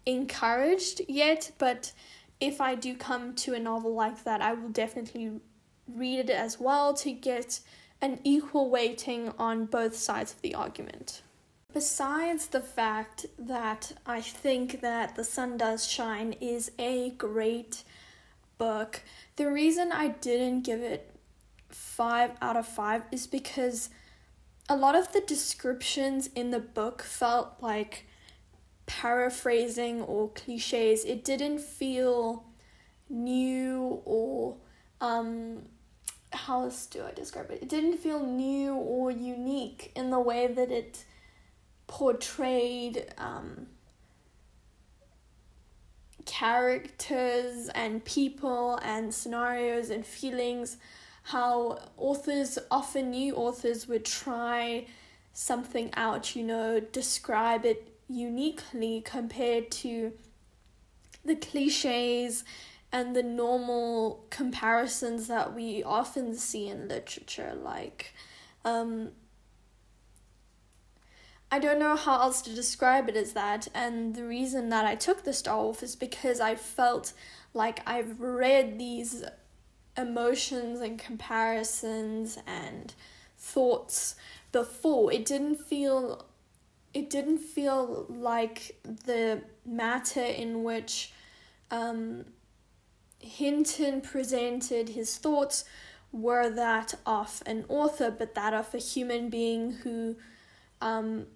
encouraged 0.06 1.01
yet, 1.08 1.51
but 1.58 1.92
if 2.39 2.62
I 2.62 2.75
do 2.75 2.96
come 2.96 3.36
to 3.36 3.54
a 3.54 3.60
novel 3.60 3.94
like 3.94 4.24
that, 4.24 4.42
I 4.42 4.54
will 4.54 4.70
definitely 4.70 5.39
read 5.88 6.20
it 6.20 6.30
as 6.30 6.60
well 6.60 6.94
to 6.96 7.12
get 7.12 7.60
an 8.01 8.20
equal 8.24 8.70
weighting 8.70 9.34
on 9.39 9.66
both 9.66 9.96
sides 9.96 10.34
of 10.34 10.42
the 10.42 10.54
argument. 10.54 11.22
Besides 11.74 12.48
the 12.48 12.62
fact 12.62 13.25
that 13.38 13.92
I 14.06 14.22
think 14.22 14.82
that 14.82 15.16
The 15.16 15.24
Sun 15.24 15.58
Does 15.58 15.88
Shine 15.88 16.34
is 16.39 16.72
a 16.80 17.12
great 17.12 17.84
book, 18.58 19.01
the 19.36 19.51
reason 19.51 19.92
I 19.92 20.10
didn't 20.10 20.62
give 20.62 20.82
it 20.82 21.13
5 21.70 22.32
out 22.42 22.56
of 22.56 22.68
5 22.68 23.04
is 23.12 23.27
because 23.27 23.89
a 24.69 24.75
lot 24.75 24.95
of 24.95 25.13
the 25.13 25.21
descriptions 25.21 26.29
in 26.36 26.51
the 26.51 26.59
book 26.59 27.01
felt 27.01 27.55
like 27.62 28.05
paraphrasing 28.86 30.01
or 30.01 30.29
cliches. 30.29 31.05
It 31.05 31.24
didn't 31.24 31.59
feel 31.59 32.45
new 33.09 34.01
or 34.05 34.57
um 35.00 35.63
how 36.33 36.63
else 36.63 36.86
do 36.86 37.03
I 37.03 37.13
describe 37.13 37.51
it? 37.51 37.62
It 37.62 37.69
didn't 37.69 37.97
feel 37.97 38.25
new 38.25 38.74
or 38.74 39.12
unique 39.12 39.91
in 39.95 40.09
the 40.09 40.19
way 40.19 40.47
that 40.47 40.71
it 40.71 41.05
portrayed 41.88 43.05
um, 43.17 43.67
characters 46.25 47.69
and 47.74 48.03
people 48.03 48.77
and 48.83 49.13
scenarios 49.13 49.89
and 49.89 50.05
feelings 50.05 50.77
how 51.27 51.77
authors, 51.98 52.57
often 52.72 53.12
new 53.12 53.36
authors, 53.36 53.86
would 53.86 54.05
try 54.05 54.86
something 55.34 55.89
out, 55.96 56.38
you 56.38 56.43
know, 56.43 56.79
describe 56.79 57.65
it 57.65 57.93
uniquely 58.07 59.01
compared 59.01 59.69
to 59.69 60.13
the 61.25 61.36
cliches 61.36 62.46
and 62.93 63.13
the 63.13 63.24
normal 63.24 64.25
comparisons 64.29 65.27
that 65.27 65.53
we 65.53 65.84
often 65.84 66.34
see 66.34 66.69
in 66.69 66.88
literature. 66.88 67.53
Like, 67.62 68.13
um, 68.63 69.10
I 71.51 71.60
don't 71.60 71.77
know 71.77 71.98
how 71.98 72.22
else 72.22 72.41
to 72.43 72.55
describe 72.55 73.10
it 73.10 73.17
as 73.17 73.34
that, 73.34 73.67
and 73.74 74.15
the 74.15 74.24
reason 74.24 74.69
that 74.69 74.86
I 74.86 74.96
took 74.96 75.25
the 75.25 75.34
Star 75.34 75.57
Wolf 75.57 75.84
is 75.84 75.98
because 75.98 76.39
I 76.39 76.55
felt 76.55 77.12
like 77.53 77.81
I've 77.86 78.22
read 78.22 78.79
these 78.79 79.25
emotions 79.98 80.82
and 80.82 81.00
comparisons 81.00 82.38
and 82.46 82.94
thoughts 83.38 84.16
before. 84.51 85.12
It 85.12 85.25
didn't 85.25 85.56
feel 85.56 86.25
it 86.94 87.10
didn't 87.10 87.39
feel 87.39 88.06
like 88.10 88.80
the 88.84 89.42
matter 89.66 90.24
in 90.24 90.63
which 90.63 91.12
um, 91.70 92.25
Hinton 93.20 94.01
presented 94.01 94.89
his 94.89 95.18
thoughts 95.18 95.66
were 96.12 96.50
that 96.50 96.96
of 97.06 97.44
an 97.46 97.66
author, 97.68 98.10
but 98.10 98.36
that 98.36 98.54
of 98.54 98.74
a 98.74 98.80
human 98.80 99.30
being 99.30 99.72
who 99.72 100.16
um, 100.82 101.27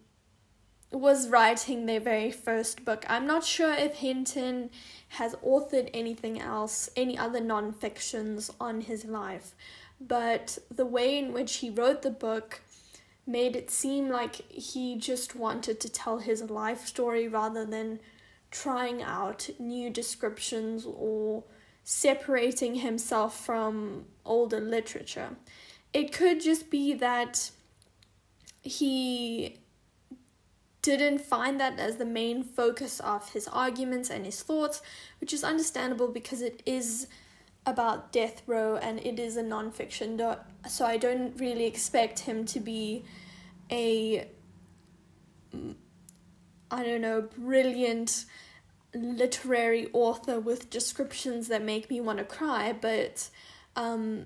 was 0.92 1.30
writing 1.30 1.86
their 1.86 2.00
very 2.00 2.32
first 2.32 2.84
book. 2.84 3.06
I'm 3.08 3.26
not 3.26 3.46
sure 3.46 3.74
if 3.74 3.96
Hinton 3.96 4.70
has 5.10 5.36
authored 5.36 5.90
anything 5.94 6.40
else, 6.40 6.90
any 6.96 7.18
other 7.18 7.40
non 7.40 7.72
fictions 7.74 8.52
on 8.60 8.82
his 8.82 9.06
life, 9.06 9.56
but 10.00 10.58
the 10.70 10.86
way 10.86 11.18
in 11.18 11.34
which 11.34 11.58
he 11.58 11.70
wrote 11.70 12.02
the 12.02 12.12
book 12.12 12.62
made 13.26 13.56
it 13.56 13.70
seem 13.70 14.10
like 14.10 14.36
he 14.52 14.98
just 14.98 15.36
wanted 15.36 15.80
to 15.80 15.90
tell 15.90 16.18
his 16.18 16.50
life 16.50 16.86
story 16.86 17.28
rather 17.28 17.66
than 17.66 18.00
trying 18.50 19.02
out 19.02 19.50
new 19.60 19.90
descriptions 19.90 20.86
or 20.86 21.44
separating 21.84 22.76
himself 22.76 23.46
from 23.46 24.06
older 24.26 24.60
literature. 24.60 25.38
It 25.94 26.12
could 26.12 26.42
just 26.42 26.70
be 26.70 26.94
that 26.94 27.52
he 28.62 29.61
didn't 30.82 31.20
find 31.20 31.60
that 31.60 31.80
as 31.80 31.98
the 31.98 32.06
main 32.06 32.44
focus 32.44 33.00
of 33.00 33.32
his 33.34 33.48
arguments 33.48 34.10
and 34.10 34.26
his 34.26 34.42
thoughts, 34.42 34.82
which 35.20 35.34
is 35.34 35.44
understandable 35.44 36.08
because 36.08 36.42
it 36.42 36.64
is 36.66 37.08
about 37.66 38.12
death 38.12 38.42
row 38.48 38.76
and 38.78 39.00
it 39.00 39.20
is 39.20 39.38
a 39.38 39.44
non-fiction. 39.44 40.20
So 40.68 40.86
i 40.86 40.98
don't 40.98 41.40
really 41.40 41.66
expect 41.66 42.20
him 42.20 42.46
to 42.46 42.60
be 42.60 43.06
a 43.72 44.28
i 46.72 46.84
don't 46.84 47.02
know 47.02 47.22
brilliant 47.22 48.26
literary 48.94 49.90
author 49.94 50.40
with 50.40 50.70
descriptions 50.70 51.48
that 51.48 51.64
make 51.64 51.90
me 51.90 52.02
want 52.02 52.18
to 52.18 52.26
cry 52.26 52.74
but 52.74 53.30
um, 53.76 54.26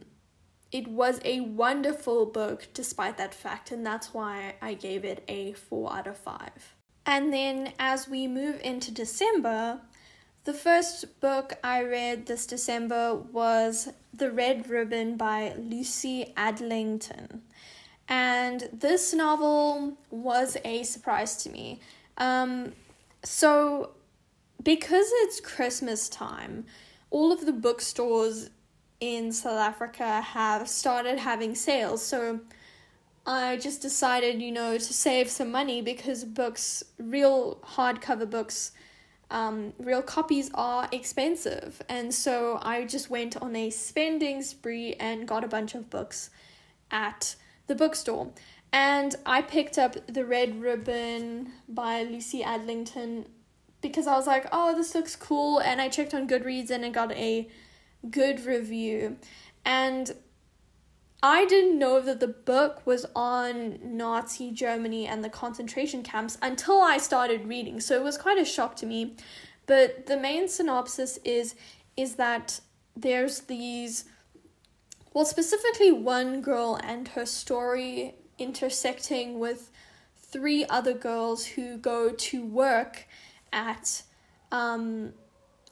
it 0.71 0.87
was 0.87 1.19
a 1.23 1.39
wonderful 1.41 2.25
book 2.25 2.67
despite 2.73 3.17
that 3.17 3.33
fact 3.33 3.71
and 3.71 3.85
that's 3.85 4.13
why 4.13 4.55
i 4.61 4.73
gave 4.73 5.05
it 5.05 5.23
a 5.27 5.53
4 5.53 5.93
out 5.93 6.07
of 6.07 6.17
5 6.17 6.49
and 7.05 7.31
then 7.33 7.73
as 7.79 8.07
we 8.07 8.27
move 8.27 8.59
into 8.61 8.91
december 8.91 9.79
the 10.45 10.53
first 10.53 11.19
book 11.21 11.53
I 11.63 11.81
read 11.81 12.27
this 12.27 12.45
December 12.45 13.15
was 13.15 13.89
The 14.13 14.29
Red 14.29 14.69
Ribbon 14.69 15.17
by 15.17 15.55
Lucy 15.57 16.33
Adlington. 16.37 17.39
And 18.07 18.69
this 18.71 19.11
novel 19.11 19.97
was 20.11 20.55
a 20.63 20.83
surprise 20.83 21.37
to 21.37 21.49
me. 21.49 21.79
Um, 22.19 22.73
so, 23.23 23.93
because 24.61 25.07
it's 25.23 25.39
Christmas 25.39 26.07
time, 26.07 26.65
all 27.09 27.31
of 27.31 27.47
the 27.47 27.53
bookstores 27.53 28.51
in 28.99 29.31
South 29.31 29.59
Africa 29.59 30.21
have 30.21 30.67
started 30.67 31.19
having 31.19 31.55
sales. 31.55 32.03
So, 32.03 32.39
I 33.27 33.57
just 33.57 33.81
decided, 33.81 34.41
you 34.41 34.51
know, 34.51 34.77
to 34.77 34.93
save 34.93 35.29
some 35.29 35.51
money 35.51 35.81
because 35.81 36.23
books, 36.23 36.83
real 36.99 37.57
hardcover 37.63 38.29
books, 38.29 38.71
um, 39.31 39.73
real 39.79 40.03
copies 40.03 40.51
are 40.53 40.87
expensive. 40.91 41.81
And 41.89 42.13
so 42.13 42.59
I 42.61 42.85
just 42.85 43.09
went 43.09 43.35
on 43.37 43.55
a 43.55 43.71
spending 43.71 44.43
spree 44.43 44.93
and 44.99 45.27
got 45.27 45.43
a 45.43 45.47
bunch 45.47 45.73
of 45.73 45.89
books 45.89 46.29
at 46.91 47.35
the 47.65 47.73
bookstore. 47.73 48.31
And 48.71 49.15
I 49.25 49.41
picked 49.41 49.79
up 49.79 49.95
The 50.05 50.25
Red 50.25 50.61
Ribbon 50.61 51.51
by 51.67 52.03
Lucy 52.03 52.43
Adlington 52.43 53.25
because 53.81 54.05
I 54.05 54.15
was 54.15 54.27
like, 54.27 54.47
oh, 54.51 54.75
this 54.75 54.93
looks 54.93 55.15
cool. 55.15 55.59
And 55.59 55.81
I 55.81 55.89
checked 55.89 56.13
on 56.13 56.27
Goodreads 56.27 56.69
and 56.69 56.85
it 56.85 56.93
got 56.93 57.11
a 57.13 57.47
good 58.11 58.45
review. 58.45 59.17
And 59.63 60.11
I 61.23 61.45
didn't 61.45 61.79
know 61.79 61.99
that 62.01 62.19
the 62.19 62.27
book 62.27 62.85
was 62.85 63.05
on 63.15 63.79
Nazi 63.81 64.51
Germany 64.51 65.07
and 65.07 65.23
the 65.23 65.29
concentration 65.29 66.03
camps 66.03 66.37
until 66.41 66.81
I 66.81 66.97
started 66.97 67.47
reading. 67.47 67.79
So 67.79 67.95
it 67.95 68.03
was 68.03 68.17
quite 68.17 68.37
a 68.37 68.45
shock 68.45 68.75
to 68.77 68.85
me. 68.85 69.15
But 69.65 70.05
the 70.05 70.17
main 70.17 70.47
synopsis 70.47 71.17
is 71.23 71.55
is 71.97 72.15
that 72.15 72.59
there's 72.95 73.41
these 73.41 74.05
well 75.13 75.25
specifically 75.25 75.91
one 75.91 76.41
girl 76.41 76.79
and 76.83 77.07
her 77.09 77.25
story 77.25 78.15
intersecting 78.37 79.39
with 79.39 79.71
three 80.15 80.65
other 80.65 80.93
girls 80.93 81.45
who 81.45 81.77
go 81.77 82.11
to 82.11 82.45
work 82.45 83.07
at 83.53 84.03
um, 84.51 85.13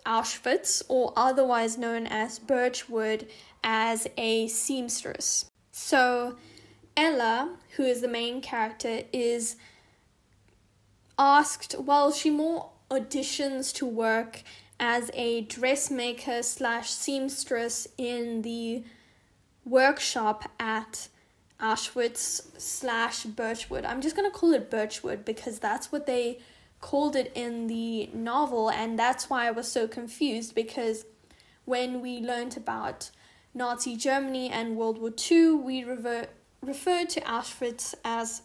Auschwitz, 0.05 0.83
or 0.87 1.13
otherwise 1.15 1.77
known 1.77 2.07
as 2.07 2.39
Birchwood, 2.39 3.27
as 3.63 4.07
a 4.17 4.47
seamstress. 4.47 5.45
So, 5.71 6.35
Ella, 6.95 7.57
who 7.75 7.83
is 7.83 8.01
the 8.01 8.07
main 8.07 8.41
character, 8.41 9.01
is 9.11 9.55
asked, 11.17 11.75
well, 11.79 12.11
she 12.11 12.29
more 12.29 12.71
auditions 12.89 13.73
to 13.75 13.85
work 13.85 14.43
as 14.79 15.09
a 15.13 15.41
dressmaker 15.41 16.43
slash 16.43 16.89
seamstress 16.89 17.87
in 17.97 18.41
the 18.41 18.83
workshop 19.65 20.49
at 20.59 21.07
Auschwitz 21.59 22.41
slash 22.59 23.23
Birchwood. 23.23 23.85
I'm 23.85 24.01
just 24.01 24.15
gonna 24.15 24.31
call 24.31 24.53
it 24.53 24.69
Birchwood 24.69 25.23
because 25.23 25.59
that's 25.59 25.91
what 25.91 26.05
they 26.05 26.39
called 26.84 27.15
it 27.15 27.32
in 27.34 27.67
the 27.67 28.10
novel, 28.13 28.69
and 28.69 29.00
that's 29.00 29.30
why 29.30 29.48
I 29.48 29.52
was 29.52 29.72
so 29.72 29.88
confused 29.88 30.54
because 30.54 31.06
when 31.63 32.02
we 32.02 32.19
learned 32.19 32.58
about 32.58 33.10
Nazi 33.54 33.96
Germany 33.96 34.50
and 34.50 34.76
World 34.76 34.98
War 35.00 35.13
II, 35.32 35.54
we 35.54 35.86
revert, 35.86 36.28
referred 36.62 37.10
to 37.12 37.22
Auschwitz 37.22 37.96
as 38.04 38.41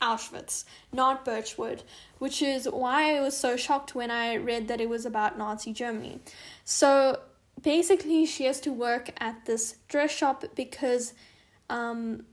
Auschwitz, 0.00 0.64
not 0.90 1.22
Birchwood, 1.22 1.82
which 2.18 2.40
is 2.40 2.66
why 2.66 3.14
I 3.14 3.20
was 3.20 3.36
so 3.36 3.58
shocked 3.58 3.94
when 3.94 4.10
I 4.10 4.36
read 4.36 4.68
that 4.68 4.80
it 4.80 4.88
was 4.88 5.04
about 5.04 5.36
Nazi 5.36 5.74
Germany. 5.74 6.20
So 6.64 7.20
basically, 7.60 8.24
she 8.24 8.44
has 8.44 8.58
to 8.60 8.72
work 8.72 9.10
at 9.18 9.44
this 9.44 9.76
dress 9.86 10.12
shop 10.12 10.44
because 10.54 11.12
um, 11.68 12.24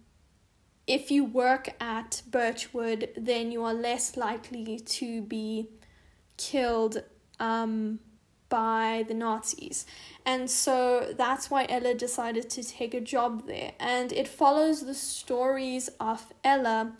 if 0.85 1.11
you 1.11 1.23
work 1.23 1.69
at 1.79 2.21
Birchwood, 2.29 3.09
then 3.15 3.51
you 3.51 3.63
are 3.63 3.73
less 3.73 4.17
likely 4.17 4.79
to 4.79 5.21
be 5.21 5.69
killed 6.37 7.03
um, 7.39 7.99
by 8.49 9.05
the 9.07 9.13
Nazis. 9.13 9.85
And 10.25 10.49
so 10.49 11.13
that's 11.17 11.49
why 11.49 11.65
Ella 11.69 11.93
decided 11.93 12.49
to 12.51 12.63
take 12.63 12.93
a 12.93 13.01
job 13.01 13.47
there. 13.47 13.71
And 13.79 14.11
it 14.11 14.27
follows 14.27 14.85
the 14.85 14.93
stories 14.93 15.89
of 15.99 16.33
Ella 16.43 16.93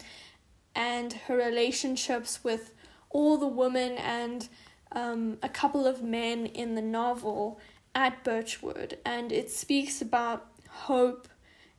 and 0.76 1.14
her 1.28 1.36
relationships 1.36 2.44
with 2.44 2.72
all 3.10 3.38
the 3.38 3.48
women 3.48 3.94
and 3.94 4.48
um, 4.94 5.38
a 5.44 5.50
couple 5.50 5.86
of 5.86 6.02
men 6.02 6.46
in 6.48 6.76
the 6.76 6.82
novel 6.82 7.60
at 7.94 8.24
Birchwood. 8.24 8.98
And 9.06 9.32
it 9.32 9.52
speaks 9.52 10.02
about 10.02 10.48
hope 10.70 11.28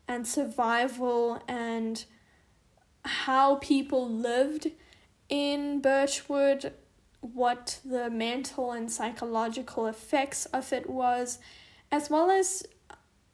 and 0.06 0.26
survival 0.26 1.42
and 1.48 2.04
how 3.04 3.56
people 3.56 4.08
lived 4.08 4.70
in 5.28 5.80
Birchwood 5.80 6.72
what 7.32 7.80
the 7.84 8.10
mental 8.10 8.72
and 8.72 8.90
psychological 8.90 9.86
effects 9.86 10.44
of 10.46 10.72
it 10.72 10.90
was, 10.90 11.38
as 11.90 12.10
well 12.10 12.30
as 12.30 12.66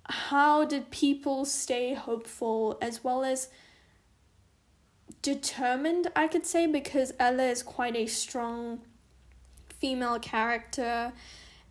how 0.05 0.65
did 0.65 0.91
people 0.91 1.45
stay 1.45 1.95
hopeful, 1.95 2.79
as 2.81 3.03
well 3.03 3.25
as 3.25 3.49
determined, 5.23 6.07
I 6.15 6.29
could 6.29 6.47
say, 6.47 6.67
because 6.67 7.13
Ella 7.19 7.45
is 7.45 7.63
quite 7.63 7.97
a 7.97 8.07
strong 8.07 8.81
female 9.81 10.19
character, 10.21 11.13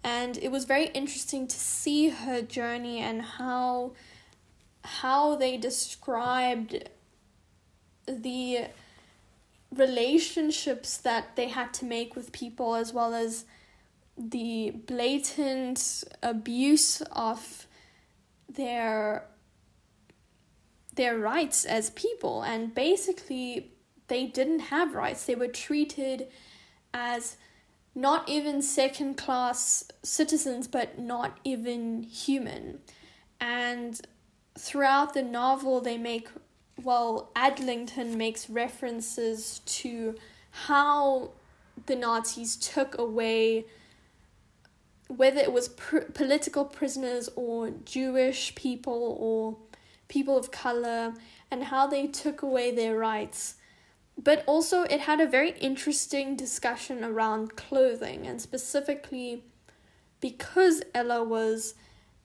and 0.04 0.38
it 0.38 0.52
was 0.52 0.66
very 0.66 0.88
interesting 0.88 1.48
to 1.48 1.58
see 1.58 2.10
her 2.10 2.42
journey 2.42 3.00
and 3.00 3.22
how 3.22 3.94
how 4.84 5.36
they 5.36 5.58
described 5.58 6.90
the 8.08 8.68
relationships 9.76 10.98
that 10.98 11.36
they 11.36 11.48
had 11.50 11.74
to 11.76 11.86
make 11.86 12.16
with 12.16 12.32
people 12.32 12.76
as 12.76 12.92
well 12.92 13.14
as 13.14 13.46
the 14.18 14.72
blatant 14.72 16.04
abuse 16.22 17.02
of 17.12 17.68
their 18.50 19.26
their 20.96 21.18
rights 21.18 21.64
as 21.64 21.92
people. 21.92 22.42
And 22.42 22.76
basically 22.76 23.72
they 24.08 24.26
didn't 24.26 24.60
have 24.60 24.96
rights. 24.96 25.26
They 25.26 25.36
were 25.36 25.48
treated 25.48 26.28
as 26.94 27.38
not 27.96 28.28
even 28.28 28.62
second 28.62 29.16
class 29.16 29.86
citizens 30.04 30.68
but 30.68 31.00
not 31.00 31.40
even 31.44 32.04
human. 32.04 32.80
And 33.40 34.02
throughout 34.58 35.14
the 35.14 35.24
novel 35.24 35.82
they 35.82 35.98
make 35.98 36.30
well, 36.84 37.30
Adlington 37.36 38.16
makes 38.16 38.50
references 38.50 39.60
to 39.66 40.16
how 40.52 41.32
the 41.88 41.96
Nazis 41.96 42.56
took 42.56 42.98
away 42.98 43.66
whether 45.08 45.42
it 45.42 45.52
was 45.52 45.70
pr- 45.70 46.12
political 46.14 46.64
prisoners 46.64 47.30
or 47.36 47.72
Jewish 47.84 48.54
people 48.54 49.18
or 49.20 49.58
people 50.08 50.38
of 50.38 50.52
color, 50.52 51.14
and 51.52 51.66
how 51.66 51.88
they 51.88 52.08
took 52.08 52.42
away 52.42 52.72
their 52.72 52.98
rights. 52.98 53.56
But 54.22 54.44
also, 54.46 54.84
it 54.84 55.02
had 55.02 55.20
a 55.20 55.28
very 55.28 55.52
interesting 55.60 56.36
discussion 56.36 57.04
around 57.04 57.56
clothing, 57.56 58.28
and 58.28 58.42
specifically 58.42 59.44
because 60.20 60.84
Ella 60.94 61.24
was 61.24 61.74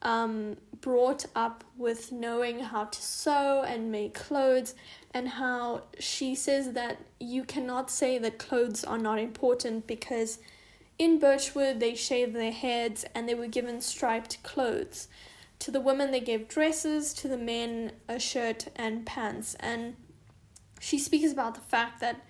um, 0.02 0.56
brought 0.84 1.24
up 1.34 1.64
with 1.78 2.12
knowing 2.12 2.58
how 2.58 2.84
to 2.84 3.00
sew 3.00 3.64
and 3.66 3.90
make 3.90 4.12
clothes, 4.12 4.74
and 5.14 5.26
how 5.26 5.82
she 5.98 6.34
says 6.34 6.72
that 6.72 6.98
you 7.18 7.42
cannot 7.42 7.90
say 7.90 8.18
that 8.18 8.38
clothes 8.38 8.84
are 8.84 8.98
not 8.98 9.18
important 9.18 9.86
because 9.86 10.40
in 10.98 11.18
Birchwood 11.18 11.80
they 11.80 11.94
shaved 11.94 12.34
their 12.34 12.52
heads 12.52 13.06
and 13.14 13.26
they 13.26 13.34
were 13.34 13.46
given 13.46 13.80
striped 13.80 14.42
clothes. 14.42 15.08
To 15.60 15.70
the 15.70 15.80
women, 15.80 16.10
they 16.10 16.20
gave 16.20 16.48
dresses, 16.48 17.14
to 17.14 17.28
the 17.28 17.38
men, 17.38 17.92
a 18.06 18.20
shirt 18.20 18.68
and 18.76 19.06
pants. 19.06 19.56
And 19.60 19.96
she 20.80 20.98
speaks 20.98 21.32
about 21.32 21.54
the 21.54 21.62
fact 21.62 22.00
that 22.00 22.20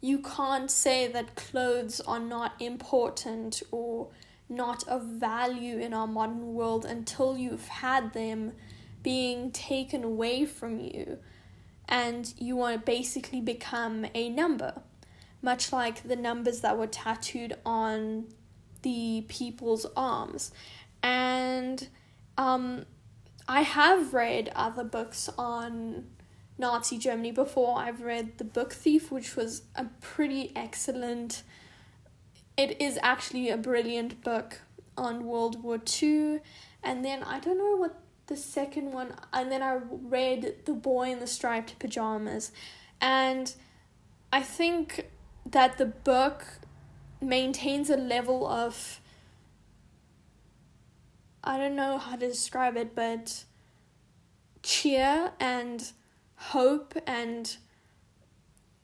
you 0.00 0.20
can't 0.20 0.70
say 0.70 1.08
that 1.08 1.34
clothes 1.34 2.00
are 2.02 2.20
not 2.20 2.52
important 2.60 3.60
or 3.72 4.06
not 4.48 4.86
of 4.88 5.02
value 5.02 5.78
in 5.78 5.92
our 5.92 6.06
modern 6.06 6.54
world 6.54 6.84
until 6.84 7.36
you've 7.36 7.68
had 7.68 8.12
them 8.12 8.52
being 9.02 9.50
taken 9.50 10.04
away 10.04 10.44
from 10.44 10.80
you. 10.80 11.18
And 11.88 12.32
you 12.38 12.56
want 12.56 12.80
to 12.80 12.84
basically 12.84 13.40
become 13.40 14.06
a 14.14 14.28
number 14.28 14.82
much 15.42 15.72
like 15.72 16.02
the 16.02 16.16
numbers 16.16 16.60
that 16.60 16.76
were 16.76 16.86
tattooed 16.86 17.54
on 17.64 18.26
the 18.82 19.24
people's 19.28 19.86
arms. 19.96 20.52
And 21.02 21.88
um, 22.36 22.86
i 23.46 23.62
have 23.62 24.12
read 24.12 24.52
other 24.54 24.84
books 24.84 25.30
on 25.38 26.04
nazi 26.58 26.98
germany 26.98 27.30
before. 27.30 27.78
I've 27.78 28.02
read 28.02 28.38
the 28.38 28.44
book 28.44 28.72
thief 28.72 29.10
which 29.10 29.36
was 29.36 29.62
a 29.76 29.86
pretty 30.00 30.52
excellent 30.56 31.42
it 32.58 32.82
is 32.82 32.98
actually 33.02 33.48
a 33.48 33.56
brilliant 33.56 34.22
book 34.22 34.60
on 34.96 35.24
World 35.24 35.62
War 35.62 35.80
II. 36.02 36.40
And 36.82 37.04
then 37.04 37.22
I 37.22 37.38
don't 37.38 37.56
know 37.56 37.76
what 37.76 37.98
the 38.26 38.36
second 38.36 38.92
one, 38.92 39.14
and 39.32 39.50
then 39.50 39.62
I 39.62 39.78
read 39.90 40.56
The 40.66 40.74
Boy 40.74 41.10
in 41.10 41.18
the 41.20 41.26
Striped 41.26 41.78
Pajamas. 41.78 42.52
And 43.00 43.54
I 44.30 44.42
think 44.42 45.08
that 45.46 45.78
the 45.78 45.86
book 45.86 46.44
maintains 47.22 47.88
a 47.88 47.96
level 47.96 48.46
of 48.46 49.00
I 51.42 51.56
don't 51.56 51.76
know 51.76 51.96
how 51.96 52.16
to 52.16 52.28
describe 52.28 52.76
it, 52.76 52.94
but 52.94 53.44
cheer 54.62 55.32
and 55.40 55.90
hope 56.34 56.94
and 57.06 57.56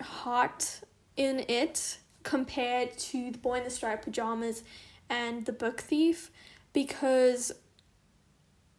heart 0.00 0.80
in 1.16 1.44
it 1.48 1.98
compared 2.24 2.96
to 2.98 3.30
The 3.30 3.38
Boy 3.38 3.58
in 3.58 3.64
the 3.64 3.70
Striped 3.70 4.04
Pajamas 4.04 4.64
and 5.08 5.46
The 5.46 5.52
Book 5.52 5.80
Thief 5.80 6.30
because 6.72 7.52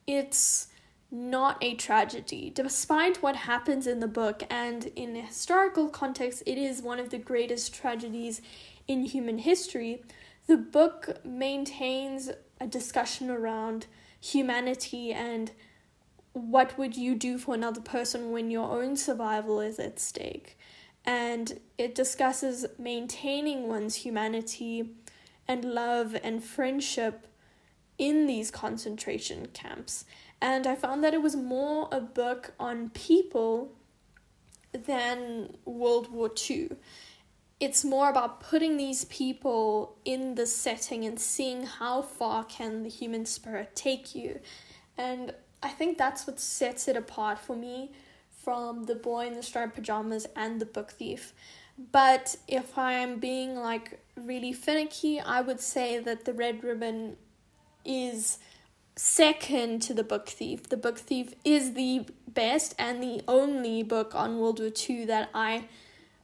it's 0.05 0.67
not 1.09 1.57
a 1.63 1.75
tragedy. 1.75 2.51
Despite 2.53 3.23
what 3.23 3.35
happens 3.35 3.87
in 3.87 3.99
the 3.99 4.07
book 4.07 4.43
and 4.49 4.87
in 4.95 5.15
historical 5.15 5.87
context, 5.87 6.43
it 6.45 6.57
is 6.57 6.81
one 6.81 6.99
of 6.99 7.09
the 7.09 7.17
greatest 7.17 7.73
tragedies 7.73 8.41
in 8.87 9.05
human 9.05 9.37
history. 9.37 10.03
The 10.47 10.57
book 10.57 11.23
maintains 11.23 12.31
a 12.59 12.67
discussion 12.67 13.29
around 13.29 13.87
humanity 14.19 15.13
and 15.13 15.51
what 16.33 16.77
would 16.77 16.97
you 16.97 17.15
do 17.15 17.37
for 17.37 17.55
another 17.55 17.81
person 17.81 18.31
when 18.31 18.51
your 18.51 18.69
own 18.69 18.97
survival 18.97 19.61
is 19.61 19.79
at 19.79 19.99
stake 19.99 20.57
and 21.05 21.59
it 21.77 21.93
discusses 21.93 22.65
maintaining 22.79 23.67
one's 23.67 23.95
humanity 23.95 24.91
and 25.47 25.63
love 25.63 26.15
and 26.23 26.43
friendship 26.43 27.27
in 27.97 28.25
these 28.25 28.49
concentration 28.51 29.47
camps. 29.53 30.05
And 30.41 30.67
I 30.67 30.75
found 30.75 31.03
that 31.03 31.13
it 31.13 31.21
was 31.21 31.35
more 31.35 31.87
a 31.91 32.01
book 32.01 32.53
on 32.59 32.89
people 32.89 33.71
than 34.73 35.55
World 35.63 36.11
War 36.11 36.31
II. 36.49 36.71
It's 37.59 37.85
more 37.85 38.09
about 38.09 38.41
putting 38.41 38.75
these 38.75 39.05
people 39.05 39.97
in 40.03 40.35
the 40.35 40.45
setting 40.45 41.05
and 41.05 41.19
seeing 41.19 41.65
how 41.65 42.01
far 42.01 42.43
can 42.43 42.83
the 42.83 42.89
human 42.89 43.25
spirit 43.25 43.75
take 43.75 44.13
you. 44.13 44.39
And 44.97 45.33
I 45.63 45.69
think 45.69 45.97
that's 45.97 46.27
what 46.27 46.39
sets 46.39 46.87
it 46.87 46.97
apart 46.97 47.39
for 47.39 47.55
me 47.55 47.91
from 48.45 48.83
The 48.83 48.93
Boy 48.93 49.25
in 49.25 49.33
the 49.33 49.41
Striped 49.41 49.75
Pajamas 49.75 50.27
and 50.35 50.61
The 50.61 50.67
Book 50.67 50.91
Thief. 50.91 51.33
But 51.91 52.37
if 52.47 52.77
I'm 52.77 53.19
being 53.19 53.55
like 53.55 53.99
really 54.15 54.53
finicky, 54.53 55.19
I 55.19 55.41
would 55.41 55.59
say 55.59 55.97
that 55.99 56.25
The 56.25 56.31
Red 56.31 56.63
Ribbon 56.63 57.17
is 57.83 58.37
second 58.95 59.81
to 59.81 59.95
The 59.95 60.03
Book 60.03 60.29
Thief. 60.29 60.69
The 60.69 60.77
Book 60.77 60.99
Thief 60.99 61.33
is 61.43 61.73
the 61.73 62.05
best 62.27 62.75
and 62.77 63.01
the 63.01 63.23
only 63.27 63.81
book 63.81 64.13
on 64.13 64.37
World 64.37 64.59
War 64.59 64.69
II 64.89 65.05
that 65.05 65.29
I 65.33 65.67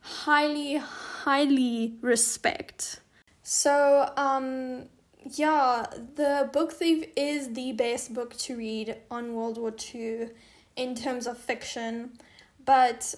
highly, 0.01 0.75
highly 0.77 1.95
respect. 2.01 3.01
So, 3.41 4.13
um, 4.15 4.83
yeah, 5.25 5.87
The 6.15 6.51
Book 6.53 6.71
Thief 6.71 7.05
is 7.15 7.53
the 7.53 7.71
best 7.71 8.13
book 8.13 8.37
to 8.37 8.55
read 8.55 8.97
on 9.09 9.33
World 9.33 9.57
War 9.57 9.73
II 9.95 10.29
in 10.75 10.95
terms 10.95 11.27
of 11.27 11.37
fiction, 11.37 12.17
but 12.65 13.15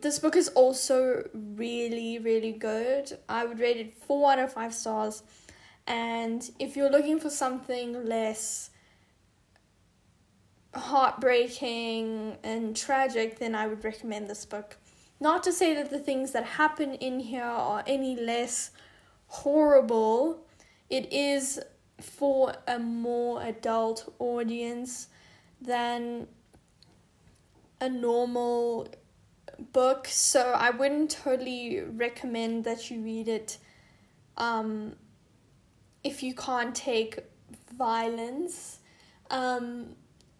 this 0.00 0.18
book 0.18 0.36
is 0.36 0.48
also 0.48 1.28
really, 1.32 2.18
really 2.18 2.52
good. 2.52 3.18
I 3.28 3.44
would 3.44 3.60
rate 3.60 3.76
it 3.76 3.92
4 3.92 4.32
out 4.32 4.38
of 4.38 4.52
5 4.52 4.74
stars. 4.74 5.22
And 5.86 6.50
if 6.58 6.76
you're 6.76 6.90
looking 6.90 7.20
for 7.20 7.30
something 7.30 8.06
less 8.06 8.70
heartbreaking 10.74 12.38
and 12.42 12.74
tragic, 12.74 13.38
then 13.38 13.54
I 13.54 13.66
would 13.66 13.84
recommend 13.84 14.28
this 14.28 14.44
book. 14.44 14.78
Not 15.20 15.42
to 15.44 15.52
say 15.52 15.74
that 15.74 15.90
the 15.90 15.98
things 15.98 16.32
that 16.32 16.44
happen 16.44 16.94
in 16.94 17.20
here 17.20 17.44
are 17.44 17.84
any 17.86 18.16
less 18.16 18.70
horrible, 19.26 20.46
it 20.90 21.12
is 21.12 21.60
for 22.00 22.54
a 22.66 22.78
more 22.78 23.42
adult 23.42 24.12
audience 24.18 25.08
than 25.60 26.26
a 27.80 27.88
normal 27.88 28.88
book, 29.72 30.08
so 30.08 30.52
I 30.52 30.70
wouldn't 30.70 31.10
totally 31.10 31.80
recommend 31.80 32.64
that 32.64 32.90
you 32.90 33.02
read 33.02 33.28
it 33.28 33.58
um, 34.36 34.96
if 36.02 36.22
you 36.22 36.34
can't 36.34 36.74
take 36.74 37.20
violence. 37.76 38.78
Um, 39.30 39.96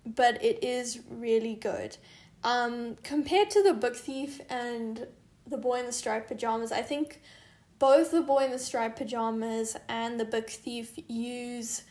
but 0.07 0.43
it 0.45 0.63
is 0.63 1.01
really 1.11 1.55
good. 1.55 1.97
Um, 2.43 2.97
compared 3.03 3.51
to 3.51 3.63
The 3.63 3.73
Book 3.73 3.97
Thief 3.97 4.41
and 4.51 5.07
The 5.47 5.57
Boy 5.57 5.81
in 5.81 5.87
the 5.87 5.93
Striped 5.93 6.29
Pajamas, 6.29 6.73
I 6.73 6.83
think 6.83 7.23
both 7.79 8.11
The 8.11 8.21
Boy 8.21 8.45
in 8.45 8.51
the 8.51 8.59
Striped 8.59 8.99
Pajamas 8.99 9.77
and 9.89 10.21
The 10.21 10.25
Book 10.27 10.51
Thief 10.51 10.93
use 11.09 11.85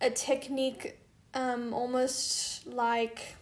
a 0.00 0.10
technique 0.10 0.98
um, 1.34 1.72
almost 1.72 2.66
like 2.66 3.36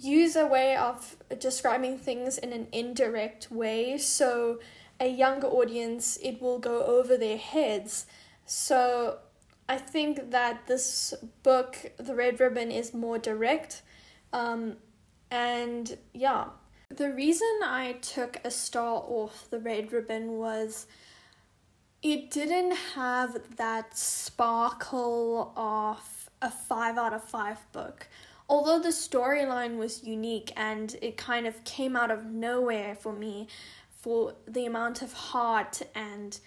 use 0.00 0.36
a 0.36 0.46
way 0.46 0.76
of 0.76 1.16
describing 1.38 1.98
things 1.98 2.38
in 2.38 2.52
an 2.52 2.66
indirect 2.72 3.50
way 3.50 3.98
so 3.98 4.58
a 5.00 5.08
younger 5.08 5.48
audience 5.48 6.18
it 6.22 6.40
will 6.40 6.58
go 6.58 6.84
over 6.84 7.16
their 7.16 7.38
heads. 7.38 8.06
So 8.46 9.18
i 9.68 9.78
think 9.78 10.30
that 10.30 10.66
this 10.66 11.14
book 11.42 11.92
the 11.96 12.14
red 12.14 12.40
ribbon 12.40 12.70
is 12.70 12.92
more 12.92 13.18
direct 13.18 13.82
um, 14.32 14.76
and 15.30 15.96
yeah. 16.12 16.46
The 16.90 17.12
reason 17.12 17.48
i 17.64 17.92
took 18.02 18.38
a 18.44 18.50
star 18.50 19.02
off 19.06 19.48
the 19.50 19.58
red 19.58 19.92
ribbon 19.92 20.32
was 20.38 20.86
it 22.02 22.30
didn't 22.30 22.76
have 22.94 23.56
that 23.56 23.96
sparkle 23.96 25.52
of 25.56 26.28
a 26.42 26.50
5 26.50 26.98
out 26.98 27.14
of 27.14 27.22
5 27.22 27.72
book 27.72 28.08
although 28.52 28.78
the 28.78 28.90
storyline 28.90 29.78
was 29.78 30.04
unique 30.04 30.52
and 30.56 30.94
it 31.00 31.16
kind 31.16 31.46
of 31.46 31.64
came 31.64 31.96
out 31.96 32.10
of 32.10 32.26
nowhere 32.26 32.94
for 32.94 33.14
me 33.14 33.48
for 33.88 34.34
the 34.46 34.66
amount 34.66 35.00
of 35.00 35.10
heart 35.14 35.80
and 35.94 36.38